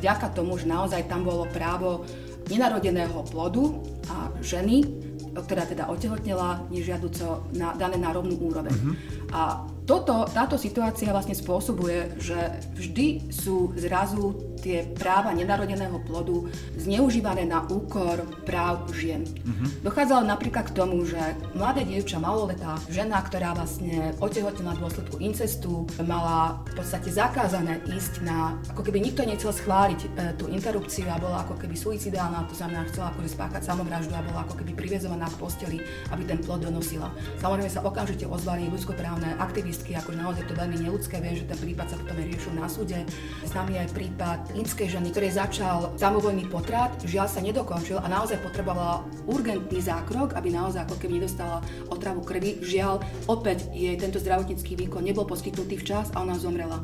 vďaka 0.06 0.38
tomu, 0.38 0.62
že 0.62 0.70
naozaj 0.70 1.10
tam 1.10 1.26
bolo 1.26 1.50
právo 1.50 2.06
nenarodeného 2.46 3.26
plodu 3.26 3.74
a 4.06 4.30
ženy, 4.38 4.86
ktorá 5.34 5.66
teda 5.66 5.90
otehotnela 5.90 6.62
nežiaduco 6.70 7.50
na, 7.58 7.74
dané 7.74 7.98
na 7.98 8.14
rovnú 8.14 8.38
úroveň. 8.38 8.70
Uh-huh. 8.70 8.94
A 9.34 9.66
toto, 9.86 10.26
táto 10.34 10.58
situácia 10.58 11.14
vlastne 11.14 11.38
spôsobuje, 11.38 12.18
že 12.18 12.58
vždy 12.74 13.30
sú 13.30 13.70
zrazu 13.78 14.34
tie 14.58 14.82
práva 14.98 15.30
nenarodeného 15.30 16.02
plodu 16.10 16.50
zneužívané 16.74 17.46
na 17.46 17.62
úkor 17.70 18.26
práv 18.50 18.90
žien. 18.98 19.22
Uh-huh. 19.22 19.70
Dochádzalo 19.86 20.26
napríklad 20.26 20.74
k 20.74 20.76
tomu, 20.82 21.06
že 21.06 21.22
mladé 21.54 21.86
dievča, 21.86 22.18
maloletá 22.18 22.82
žena, 22.90 23.22
ktorá 23.22 23.54
vlastne 23.54 24.18
otehotnila 24.18 24.74
v 24.74 24.90
dôsledku 24.90 25.22
incestu, 25.22 25.86
mala 26.02 26.66
v 26.74 26.82
podstate 26.82 27.14
zakázané 27.14 27.78
ísť 27.86 28.26
na, 28.26 28.58
ako 28.74 28.82
keby 28.90 28.98
nikto 29.06 29.22
nechcel 29.22 29.54
schváliť 29.54 30.00
e, 30.02 30.08
tú 30.34 30.50
interrupciu 30.50 31.06
a 31.14 31.22
bola 31.22 31.46
ako 31.46 31.62
keby 31.62 31.78
suicidálna, 31.78 32.50
to 32.50 32.58
znamená, 32.58 32.90
chcela 32.90 33.14
akože 33.14 33.38
spáchať 33.38 33.62
samovraždu 33.62 34.18
a 34.18 34.26
bola 34.26 34.50
ako 34.50 34.58
keby 34.66 34.74
privezovaná 34.74 35.30
k 35.30 35.38
posteli, 35.38 35.78
aby 36.10 36.26
ten 36.26 36.42
plod 36.42 36.66
donosila. 36.66 37.14
Samozrejme 37.38 37.70
sa 37.70 37.86
okamžite 37.86 38.26
ozvali 38.26 38.66
ľudskoprávne 38.74 39.15
aktivistky, 39.40 39.96
ako 39.96 40.18
naozaj 40.18 40.50
to 40.50 40.58
veľmi 40.58 40.82
neľudské, 40.82 41.22
viem, 41.24 41.38
že 41.40 41.48
ten 41.48 41.56
prípad 41.56 41.88
sa 41.92 41.96
potom 41.96 42.18
riešil 42.18 42.54
na 42.58 42.68
súde. 42.68 43.00
Známy 43.48 43.80
aj 43.86 43.94
prípad 43.96 44.40
ínskej 44.58 44.92
ženy, 44.92 45.14
ktorý 45.14 45.30
začal 45.32 45.94
samovojný 45.96 46.50
potrat, 46.52 46.92
žiaľ 47.06 47.28
sa 47.32 47.40
nedokončil 47.40 48.02
a 48.02 48.08
naozaj 48.10 48.42
potrebovala 48.42 49.06
urgentný 49.30 49.80
zákrok, 49.80 50.36
aby 50.36 50.52
naozaj 50.52 50.84
ako 50.90 50.96
keby 51.00 51.24
nedostala 51.24 51.64
otravu 51.88 52.26
krvi. 52.26 52.60
Žiaľ, 52.60 53.00
opäť 53.30 53.70
jej 53.72 53.96
tento 53.96 54.20
zdravotnícky 54.20 54.76
výkon 54.76 55.06
nebol 55.06 55.24
poskytnutý 55.24 55.80
včas 55.80 56.12
a 56.12 56.26
ona 56.26 56.36
zomrela. 56.36 56.84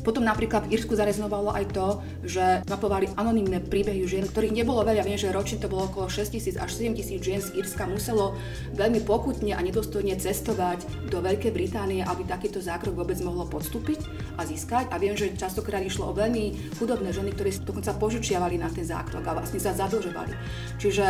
Potom 0.00 0.24
napríklad 0.24 0.66
v 0.66 0.80
Írsku 0.80 0.96
zareznovalo 0.96 1.52
aj 1.52 1.64
to, 1.76 1.86
že 2.24 2.64
mapovali 2.66 3.12
anonimné 3.16 3.60
príbehy 3.60 4.08
žien, 4.08 4.24
ktorých 4.24 4.56
nebolo 4.56 4.80
veľa. 4.84 5.04
Viem, 5.04 5.20
že 5.20 5.32
ročne 5.32 5.60
to 5.60 5.68
bolo 5.68 5.88
okolo 5.92 6.08
6 6.08 6.34
tisíc 6.34 6.56
až 6.56 6.70
7 6.72 6.96
tisíc 6.96 7.20
žien 7.20 7.40
z 7.40 7.52
Írska 7.60 7.84
muselo 7.84 8.36
veľmi 8.74 9.04
pokutne 9.04 9.52
a 9.52 9.60
nedostojne 9.60 10.16
cestovať 10.16 11.10
do 11.12 11.20
Veľkej 11.20 11.52
Británie, 11.52 12.00
aby 12.00 12.24
takýto 12.24 12.64
zákrok 12.64 12.96
vôbec 12.96 13.20
mohlo 13.20 13.44
podstúpiť 13.44 14.00
a 14.40 14.48
získať. 14.48 14.88
A 14.90 14.96
viem, 14.96 15.12
že 15.12 15.36
častokrát 15.36 15.84
išlo 15.84 16.10
o 16.10 16.16
veľmi 16.16 16.76
chudobné 16.80 17.12
ženy, 17.12 17.36
ktoré 17.36 17.52
dokonca 17.60 17.92
požičiavali 17.96 18.56
na 18.56 18.72
ten 18.72 18.88
zákrok 18.88 19.22
a 19.28 19.36
vlastne 19.36 19.60
sa 19.60 19.76
zadlžovali. 19.76 20.32
Čiže 20.80 21.06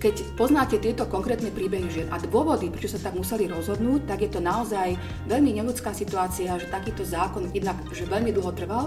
keď 0.00 0.14
poznáte 0.34 0.80
tieto 0.80 1.04
konkrétne 1.04 1.52
príbehy 1.52 1.86
žien 1.92 2.08
a 2.08 2.16
dôvody, 2.16 2.72
prečo 2.72 2.88
sa 2.88 3.02
tak 3.02 3.18
museli 3.18 3.50
rozhodnúť, 3.50 4.08
tak 4.08 4.24
je 4.24 4.30
to 4.32 4.40
naozaj 4.40 4.96
veľmi 5.28 5.60
neľudská 5.60 5.92
situácia, 5.92 6.56
že 6.56 6.72
takýto 6.72 7.04
zákon 7.04 7.52
jednak, 7.52 7.76
že 7.92 8.08
veľmi 8.08 8.29
veľmi 8.30 8.38
dlho 8.38 8.52
trval 8.54 8.86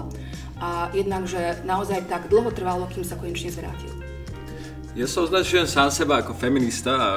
a 0.56 0.88
jednak, 0.96 1.28
že 1.28 1.60
naozaj 1.68 2.08
tak 2.08 2.32
dlho 2.32 2.48
trvalo, 2.48 2.88
kým 2.88 3.04
sa 3.04 3.20
konečne 3.20 3.52
zvrátil. 3.52 3.92
Ja 4.96 5.04
sa 5.04 5.28
označujem 5.28 5.68
sám 5.68 5.92
seba 5.92 6.24
ako 6.24 6.32
feminista 6.32 6.92
a 6.96 7.10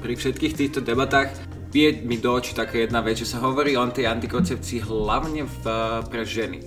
pri 0.00 0.16
všetkých 0.16 0.56
týchto 0.56 0.80
debatách 0.80 1.36
vie 1.68 2.00
mi 2.06 2.16
do 2.16 2.32
očí 2.32 2.56
taká 2.56 2.80
jedna 2.80 3.04
vec, 3.04 3.20
že 3.20 3.28
sa 3.28 3.42
hovorí 3.42 3.76
o 3.76 3.84
tej 3.84 4.08
antikoncepcii 4.08 4.86
hlavne 4.86 5.44
v, 5.44 5.64
pre 6.08 6.22
ženy. 6.24 6.62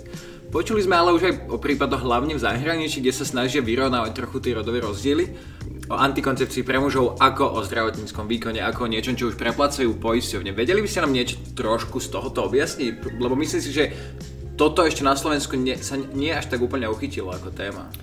Počuli 0.47 0.79
sme 0.79 0.95
ale 0.95 1.11
už 1.11 1.23
aj 1.27 1.33
o 1.51 1.59
prípadoch 1.59 2.07
hlavne 2.07 2.35
v 2.35 2.43
zahraničí, 2.43 3.03
kde 3.03 3.11
sa 3.11 3.27
snažia 3.27 3.59
vyrovnávať 3.59 4.11
trochu 4.15 4.37
tie 4.39 4.55
rodové 4.55 4.79
rozdiely. 4.79 5.35
O 5.87 5.95
antikoncepcii 5.95 6.67
pre 6.67 6.79
mužov 6.79 7.19
ako 7.19 7.55
o 7.55 7.59
zdravotníckom 7.63 8.27
výkone, 8.27 8.59
ako 8.59 8.87
o 8.87 8.91
niečom, 8.91 9.15
čo 9.15 9.31
už 9.31 9.39
preplacajú 9.39 9.95
poisťovne. 9.99 10.51
Vedeli 10.55 10.83
by 10.83 10.87
ste 10.87 11.03
nám 11.03 11.15
niečo 11.15 11.39
trošku 11.55 11.99
z 11.99 12.11
tohoto 12.11 12.47
objasniť? 12.47 13.19
Lebo 13.19 13.35
myslím 13.39 13.59
si, 13.63 13.71
že 13.71 13.91
toto 14.57 14.81
ešte 14.83 15.05
na 15.05 15.13
Slovensku 15.13 15.53
nie, 15.55 15.77
sa 15.77 15.95
nie 15.95 16.33
až 16.33 16.49
tak 16.49 16.59
úplne 16.59 16.89
uchytilo 16.89 17.29
ako 17.29 17.53
téma. 17.53 17.93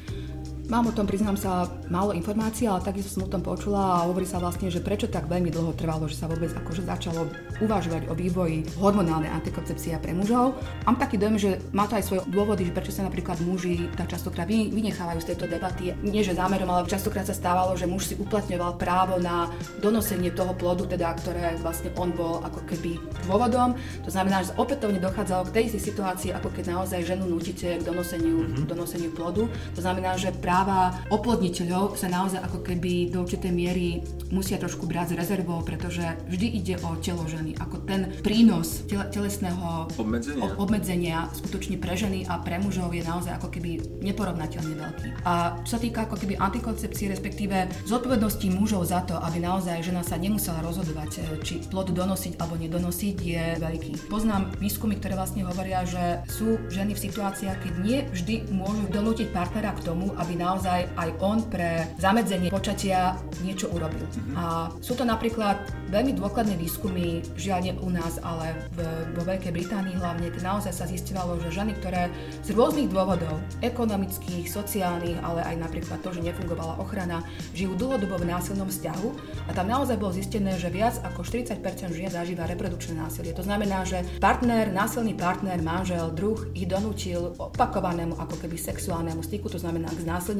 Mám 0.74 0.90
o 0.90 0.96
tom, 0.98 1.06
priznám 1.06 1.38
sa, 1.38 1.70
málo 1.86 2.10
informácií, 2.18 2.66
ale 2.66 2.82
takisto 2.82 3.06
som 3.06 3.22
o 3.22 3.30
tom 3.30 3.46
počula 3.46 4.02
a 4.02 4.10
hovorí 4.10 4.26
sa 4.26 4.42
vlastne, 4.42 4.74
že 4.74 4.82
prečo 4.82 5.06
tak 5.06 5.30
veľmi 5.30 5.46
dlho 5.46 5.70
trvalo, 5.78 6.10
že 6.10 6.18
sa 6.18 6.26
vôbec 6.26 6.50
akože 6.50 6.82
začalo 6.82 7.30
uvažovať 7.62 8.10
o 8.10 8.14
vývoji 8.18 8.66
hormonálnej 8.82 9.30
antikoncepcie 9.30 9.94
pre 10.02 10.10
mužov. 10.10 10.58
Mám 10.82 10.98
taký 10.98 11.14
dojem, 11.14 11.38
že 11.38 11.50
má 11.70 11.86
to 11.86 11.94
aj 11.94 12.10
svoje 12.10 12.26
dôvody, 12.26 12.66
že 12.66 12.74
prečo 12.74 12.90
sa 12.90 13.06
napríklad 13.06 13.38
muži 13.46 13.86
tak 13.94 14.10
častokrát 14.10 14.50
vynechávajú 14.50 15.22
z 15.22 15.28
tejto 15.30 15.46
debaty. 15.46 15.94
Nie 16.02 16.26
že 16.26 16.34
zámerom, 16.34 16.66
ale 16.66 16.90
častokrát 16.90 17.22
sa 17.22 17.38
stávalo, 17.38 17.78
že 17.78 17.86
muž 17.86 18.10
si 18.10 18.18
uplatňoval 18.18 18.74
právo 18.74 19.22
na 19.22 19.54
donosenie 19.78 20.34
toho 20.34 20.58
plodu, 20.58 20.90
teda, 20.90 21.14
ktoré 21.22 21.54
vlastne 21.62 21.94
on 21.94 22.10
bol 22.10 22.42
ako 22.42 22.66
keby 22.66 22.98
dôvodom. 23.30 23.78
To 24.02 24.10
znamená, 24.10 24.42
že 24.42 24.50
opätovne 24.58 24.98
dochádzalo 24.98 25.54
k 25.54 25.54
tej 25.54 25.78
situácii, 25.78 26.34
ako 26.34 26.50
keď 26.50 26.74
naozaj 26.74 27.06
ženu 27.06 27.30
nutíte 27.30 27.78
k 27.78 27.86
donoseniu, 27.86 28.42
mm-hmm. 28.42 28.66
donoseniu 28.66 29.14
plodu. 29.14 29.46
To 29.78 29.80
znamená, 29.80 30.18
že 30.18 30.34
práva 30.64 30.96
oplodniteľov 31.12 32.00
sa 32.00 32.08
naozaj 32.08 32.40
ako 32.40 32.64
keby 32.64 33.12
do 33.12 33.20
určitej 33.20 33.52
miery 33.52 34.00
musia 34.32 34.56
trošku 34.56 34.88
brať 34.88 35.12
s 35.12 35.18
rezervou, 35.20 35.60
pretože 35.60 36.00
vždy 36.32 36.46
ide 36.56 36.74
o 36.80 36.96
telo 37.04 37.28
ženy. 37.28 37.52
Ako 37.60 37.84
ten 37.84 38.08
prínos 38.24 38.80
tele, 38.88 39.04
telesného 39.12 39.92
obmedzenia. 40.00 40.56
obmedzenia 40.56 41.18
skutočne 41.36 41.76
pre 41.76 41.92
ženy 41.92 42.24
a 42.32 42.40
pre 42.40 42.56
mužov 42.56 42.96
je 42.96 43.04
naozaj 43.04 43.36
ako 43.36 43.52
keby 43.52 44.00
neporovnateľne 44.00 44.72
veľký. 44.72 45.08
A 45.28 45.60
čo 45.68 45.76
sa 45.76 45.80
týka 45.84 46.08
ako 46.08 46.16
keby 46.16 46.40
antikoncepcie, 46.40 47.12
respektíve 47.12 47.68
zodpovednosti 47.84 48.48
mužov 48.48 48.88
za 48.88 49.04
to, 49.04 49.20
aby 49.20 49.44
naozaj 49.44 49.84
žena 49.84 50.00
sa 50.00 50.16
nemusela 50.16 50.64
rozhodovať, 50.64 51.10
e, 51.20 51.44
či 51.44 51.54
plod 51.68 51.92
donosiť 51.92 52.40
alebo 52.40 52.56
nedonosiť, 52.56 53.16
je 53.20 53.44
veľký. 53.60 54.08
Poznám 54.08 54.48
výskumy, 54.56 54.96
ktoré 54.96 55.12
vlastne 55.12 55.44
hovoria, 55.44 55.84
že 55.84 56.24
sú 56.32 56.56
ženy 56.72 56.96
v 56.96 57.04
situáciách, 57.04 57.60
keď 57.60 57.72
nie 57.84 57.98
vždy 58.08 58.48
môžu 58.48 58.88
donútiť 58.88 59.28
partnera 59.28 59.76
k 59.76 59.84
tomu, 59.84 60.08
aby 60.16 60.34
naozaj 60.44 60.80
aj 61.00 61.08
on 61.24 61.40
pre 61.48 61.88
zamedzenie 61.96 62.52
počatia 62.52 63.16
niečo 63.40 63.72
urobil. 63.72 64.04
Mm-hmm. 64.04 64.34
A 64.36 64.68
sú 64.84 64.92
to 64.92 65.08
napríklad 65.08 65.56
veľmi 65.88 66.12
dôkladné 66.20 66.60
výskumy, 66.60 67.24
žiaľ 67.40 67.60
nie 67.64 67.74
u 67.80 67.88
nás, 67.88 68.20
ale 68.20 68.52
v, 68.76 68.84
vo 69.16 69.22
Veľkej 69.24 69.52
Británii 69.54 69.96
hlavne, 69.96 70.28
naozaj 70.44 70.74
sa 70.76 70.84
zistilo, 70.84 71.40
že 71.40 71.54
ženy, 71.54 71.72
ktoré 71.80 72.12
z 72.44 72.52
rôznych 72.52 72.92
dôvodov, 72.92 73.40
ekonomických, 73.64 74.50
sociálnych, 74.50 75.16
ale 75.24 75.40
aj 75.46 75.56
napríklad 75.56 76.02
to, 76.04 76.12
že 76.12 76.20
nefungovala 76.20 76.76
ochrana, 76.82 77.24
žijú 77.56 77.78
dlhodobo 77.78 78.20
v 78.20 78.28
násilnom 78.28 78.68
vzťahu 78.68 79.08
a 79.48 79.50
tam 79.56 79.70
naozaj 79.70 79.96
bolo 79.96 80.12
zistené, 80.12 80.58
že 80.60 80.68
viac 80.68 81.00
ako 81.06 81.22
40% 81.24 81.62
žien 81.94 82.10
zažíva 82.10 82.44
reprodukčné 82.50 82.98
násilie. 82.98 83.32
To 83.32 83.46
znamená, 83.46 83.86
že 83.86 84.02
partner, 84.18 84.68
násilný 84.68 85.14
partner, 85.16 85.56
manžel, 85.62 86.10
druh 86.10 86.50
ich 86.52 86.66
donútil 86.66 87.32
opakovanému 87.38 88.18
ako 88.18 88.36
keby 88.42 88.58
sexuálnemu 88.58 89.22
styku, 89.22 89.46
to 89.46 89.62
znamená 89.62 89.88
k 89.94 90.02
znásilneniu, 90.02 90.33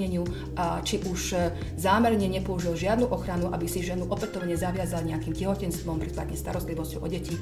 či 0.85 1.01
už 1.07 1.21
zámerne 1.79 2.27
nepoužil 2.27 2.75
žiadnu 2.75 3.07
ochranu, 3.09 3.55
aby 3.55 3.67
si 3.71 3.81
ženu 3.81 4.11
opätovne 4.11 4.59
zaviazal 4.59 5.07
nejakým 5.07 5.33
tehotenstvom, 5.33 6.03
prípadne 6.03 6.35
starostlivosťou 6.35 7.01
o 7.05 7.09
deti, 7.09 7.39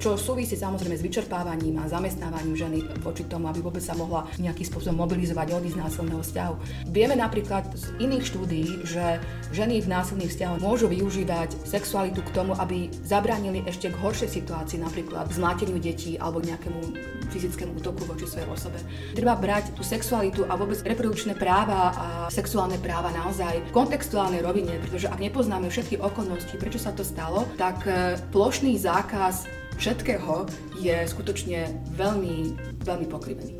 čo 0.00 0.16
súvisí 0.16 0.56
samozrejme 0.56 0.96
s 0.96 1.04
vyčerpávaním 1.04 1.76
a 1.76 1.84
zamestnávaním 1.84 2.56
ženy 2.56 2.78
voči 3.04 3.28
tomu, 3.28 3.52
aby 3.52 3.60
vôbec 3.60 3.84
sa 3.84 3.92
mohla 3.92 4.24
nejakým 4.40 4.64
spôsobom 4.64 5.04
mobilizovať 5.04 5.52
od 5.52 5.64
násilného 5.76 6.24
vzťahu. 6.24 6.54
Vieme 6.88 7.20
napríklad 7.20 7.68
z 7.76 7.92
iných 8.00 8.24
štúdií, 8.24 8.80
že 8.88 9.20
ženy 9.52 9.84
v 9.84 9.92
násilných 9.92 10.32
vzťahoch 10.32 10.64
môžu 10.64 10.88
využívať 10.88 11.52
sexualitu 11.68 12.24
k 12.24 12.32
tomu, 12.32 12.56
aby 12.56 12.88
zabránili 13.04 13.60
ešte 13.68 13.92
k 13.92 14.00
horšej 14.00 14.40
situácii, 14.40 14.80
napríklad 14.80 15.28
zmláteniu 15.36 15.76
detí 15.76 16.16
alebo 16.16 16.40
nejakému 16.40 16.80
fyzickému 17.28 17.76
útoku 17.78 18.08
voči 18.08 18.24
svojej 18.24 18.48
osobe. 18.48 18.80
Treba 19.12 19.36
brať 19.36 19.76
tú 19.76 19.84
sexualitu 19.84 20.48
a 20.48 20.56
vôbec 20.56 20.80
reprodukčné 20.80 21.36
práva 21.36 21.92
a 21.92 22.06
sexuálne 22.32 22.80
práva 22.80 23.12
naozaj 23.12 23.68
v 23.68 23.70
kontextuálnej 23.70 24.40
rovine, 24.40 24.80
pretože 24.80 25.12
ak 25.12 25.20
nepoznáme 25.20 25.68
všetky 25.68 26.00
okolnosti, 26.00 26.56
prečo 26.56 26.80
sa 26.80 26.90
to 26.96 27.04
stalo, 27.04 27.44
tak 27.60 27.84
eh, 27.84 28.16
plošný 28.32 28.80
zákaz 28.80 29.59
všetkého 29.80 30.44
je 30.84 30.96
skutočne 31.08 31.72
veľmi, 31.96 32.52
veľmi 32.84 33.06
pokrivený. 33.08 33.56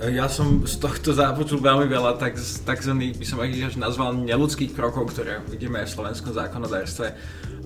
Ja 0.00 0.26
som 0.26 0.66
z 0.66 0.82
tohto 0.82 1.14
započul 1.14 1.62
veľmi 1.62 1.86
veľa 1.86 2.18
tak, 2.18 2.34
takzvaných, 2.66 3.14
by 3.14 3.24
som 3.28 3.38
až 3.38 3.78
nazval 3.78 4.16
neludských 4.16 4.74
krokov, 4.74 5.14
ktoré 5.14 5.38
vidíme 5.46 5.84
aj 5.84 5.92
v 5.92 5.94
slovenskom 5.94 6.32
zákonodárstve. 6.34 7.14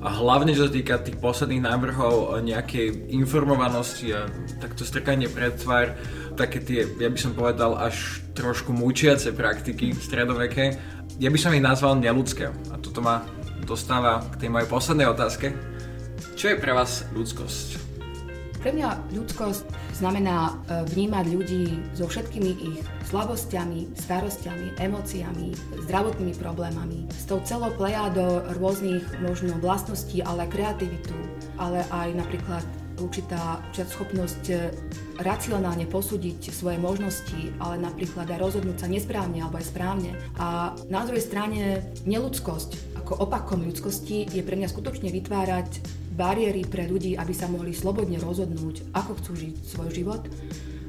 A 0.05 0.09
hlavne, 0.13 0.53
čo 0.53 0.69
sa 0.69 0.71
týka 0.71 1.01
tých 1.01 1.19
posledných 1.19 1.65
návrhov 1.65 2.39
nejakej 2.45 3.11
informovanosti 3.17 4.13
a 4.13 4.29
takto 4.61 4.85
strkanie 4.85 5.27
pred 5.27 5.57
tvár, 5.57 5.97
také 6.37 6.61
tie, 6.63 6.87
ja 6.87 7.09
by 7.09 7.19
som 7.19 7.33
povedal, 7.35 7.75
až 7.81 8.23
trošku 8.37 8.77
mučiace 8.77 9.33
praktiky 9.33 9.97
stredoveké, 9.97 10.79
ja 11.19 11.33
by 11.33 11.39
som 11.41 11.57
ich 11.57 11.65
nazval 11.65 11.99
neludské. 11.99 12.53
A 12.71 12.79
toto 12.79 13.01
ma 13.03 13.25
dostáva 13.65 14.23
k 14.37 14.47
tej 14.47 14.49
mojej 14.53 14.69
poslednej 14.71 15.09
otázke 15.11 15.78
čo 16.39 16.55
je 16.55 16.63
pre 16.63 16.71
vás 16.71 17.03
ľudskosť? 17.19 17.69
Pre 18.63 18.71
mňa 18.71 19.11
ľudskosť 19.11 19.67
znamená 19.99 20.55
e, 20.55 20.87
vnímať 20.87 21.25
ľudí 21.35 21.67
so 21.99 22.07
všetkými 22.07 22.53
ich 22.63 22.79
slabosťami, 23.11 23.99
starostiami, 23.99 24.79
emóciami, 24.79 25.59
zdravotnými 25.91 26.35
problémami, 26.39 27.11
s 27.11 27.27
tou 27.27 27.43
celou 27.43 27.75
plejádou 27.75 28.55
rôznych 28.55 29.03
možno 29.19 29.59
vlastností, 29.59 30.23
ale 30.23 30.47
kreativitu, 30.47 31.19
ale 31.59 31.83
aj 31.91 32.15
napríklad 32.15 32.63
určitá, 33.03 33.59
určitá 33.75 33.91
schopnosť 33.91 34.43
e, 34.51 34.55
racionálne 35.19 35.91
posúdiť 35.91 36.55
svoje 36.55 36.79
možnosti, 36.79 37.51
ale 37.59 37.83
napríklad 37.83 38.31
aj 38.31 38.39
rozhodnúť 38.39 38.79
sa 38.79 38.87
nesprávne 38.87 39.43
alebo 39.43 39.59
aj 39.59 39.75
správne. 39.75 40.15
A 40.39 40.79
na 40.87 41.03
druhej 41.03 41.23
strane 41.23 41.83
neludskosť 42.07 42.95
ako 43.03 43.27
opakom 43.27 43.67
ľudskosti 43.67 44.31
je 44.31 44.43
pre 44.47 44.55
mňa 44.55 44.71
skutočne 44.71 45.11
vytvárať 45.11 45.99
bariéry 46.19 46.67
pre 46.67 46.91
ľudí, 46.91 47.15
aby 47.15 47.31
sa 47.31 47.47
mohli 47.47 47.71
slobodne 47.71 48.19
rozhodnúť, 48.19 48.91
ako 48.91 49.15
chcú 49.23 49.33
žiť 49.39 49.55
svoj 49.63 49.89
život, 49.95 50.27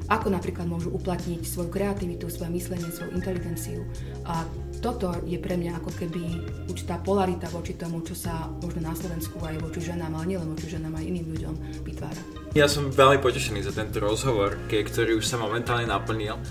ako 0.09 0.33
napríklad 0.33 0.65
môžu 0.65 0.89
uplatniť 0.89 1.45
svoju 1.45 1.69
kreativitu, 1.69 2.33
svoje 2.33 2.49
myslenie, 2.57 2.89
svoju 2.89 3.13
inteligenciu. 3.13 3.85
A 4.25 4.41
toto 4.81 5.13
je 5.21 5.37
pre 5.37 5.53
mňa 5.53 5.77
ako 5.77 5.91
keby 5.93 6.23
určitá 6.65 6.97
polarita 6.97 7.45
voči 7.53 7.77
tomu, 7.77 8.01
čo 8.01 8.17
sa 8.17 8.49
možno 8.63 8.89
na 8.89 8.97
Slovensku 8.97 9.37
aj 9.45 9.61
voči 9.61 9.85
ženám, 9.85 10.17
ale 10.17 10.33
nielen 10.33 10.49
voči 10.49 10.71
ženám, 10.71 10.97
aj 10.97 11.05
iným 11.05 11.27
ľuďom 11.29 11.55
vytvára. 11.85 12.21
Ja 12.57 12.65
som 12.65 12.89
veľmi 12.89 13.21
potešený 13.21 13.61
za 13.61 13.75
tento 13.75 14.01
rozhovor, 14.01 14.57
ktorý 14.65 15.21
už 15.21 15.29
sa 15.29 15.37
momentálne 15.37 15.85
naplnil 15.85 16.41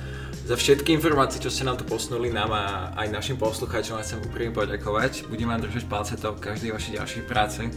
za 0.48 0.56
všetky 0.56 0.96
informácie, 0.96 1.44
čo 1.44 1.52
ste 1.52 1.68
nám 1.68 1.76
tu 1.76 1.84
posunuli 1.84 2.32
nám 2.32 2.48
a 2.56 2.88
aj 2.96 3.12
našim 3.12 3.37
poslucháčom 3.37 4.00
chcem 4.00 4.24
úprimne 4.24 4.56
poďakovať. 4.56 5.28
Budem 5.28 5.52
vám 5.52 5.61
držať 5.61 5.84
palce 5.84 6.16
to 6.16 6.32
v 6.32 6.40
každej 6.40 6.72
vašej 6.72 6.92
ďalšej 6.96 7.22
práce 7.28 7.68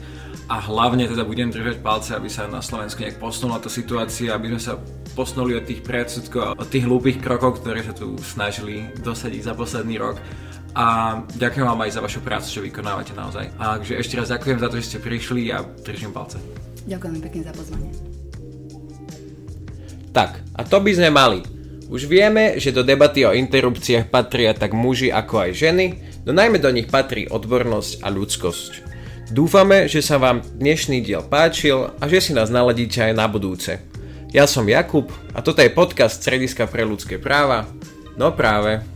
a 0.47 0.55
hlavne 0.55 1.03
teda 1.03 1.27
budem 1.27 1.51
držať 1.51 1.84
palce, 1.84 2.15
aby 2.15 2.31
sa 2.31 2.47
na 2.47 2.63
Slovensku 2.63 3.03
nejak 3.03 3.19
posunula 3.19 3.60
tá 3.60 3.67
situácia, 3.67 4.31
aby 4.31 4.55
sme 4.55 4.62
sa 4.63 4.79
posunuli 5.19 5.60
od 5.60 5.67
tých 5.67 5.84
predsudkov, 5.84 6.55
od 6.55 6.67
tých 6.71 6.88
hlúpych 6.88 7.19
krokov, 7.19 7.60
ktoré 7.60 7.84
sa 7.84 7.91
tu 7.91 8.15
snažili 8.23 8.88
dosadiť 9.03 9.51
za 9.51 9.53
posledný 9.53 9.99
rok. 9.99 10.15
A 10.71 11.19
ďakujem 11.27 11.67
vám 11.67 11.84
aj 11.84 11.91
za 11.91 11.99
vašu 11.99 12.23
prácu, 12.23 12.47
čo 12.47 12.63
vykonávate 12.63 13.12
naozaj. 13.12 13.51
A 13.60 13.84
takže 13.84 13.99
ešte 13.99 14.15
raz 14.15 14.31
ďakujem 14.31 14.63
za 14.63 14.67
to, 14.71 14.79
že 14.79 14.88
ste 14.88 15.03
prišli 15.03 15.51
a 15.51 15.60
držím 15.84 16.15
palce. 16.15 16.39
Ďakujem 16.88 17.19
pekne 17.19 17.41
za 17.43 17.51
pozvanie. 17.51 17.91
Tak, 20.15 20.39
a 20.55 20.63
to 20.63 20.79
by 20.79 20.91
sme 20.95 21.12
mali. 21.12 21.61
Už 21.91 22.08
vieme, 22.08 22.56
že 22.56 22.71
do 22.71 22.88
debaty 22.88 23.27
o 23.27 23.36
interrupciách 23.36 24.08
patria 24.08 24.56
tak 24.56 24.71
muži 24.71 25.12
ako 25.12 25.43
aj 25.43 25.51
ženy, 25.51 25.86
no 26.23 26.32
najmä 26.32 26.56
do 26.56 26.71
nich 26.71 26.88
patrí 26.88 27.27
odbornosť 27.27 27.99
a 27.99 28.08
ľudskosť. 28.08 28.71
Dúfame, 29.36 29.91
že 29.91 29.99
sa 29.99 30.15
vám 30.15 30.39
dnešný 30.39 31.04
diel 31.04 31.19
páčil 31.27 31.91
a 31.99 32.04
že 32.08 32.23
si 32.23 32.32
nás 32.32 32.47
naladíte 32.47 33.04
aj 33.04 33.12
na 33.12 33.27
budúce. 33.27 33.84
Ja 34.32 34.47
som 34.47 34.71
Jakub 34.71 35.12
a 35.36 35.43
toto 35.43 35.60
je 35.60 35.67
podcast 35.67 36.23
Strediska 36.23 36.63
pre 36.71 36.88
ľudské 36.88 37.19
práva. 37.19 37.67
No 38.15 38.32
práve. 38.32 38.88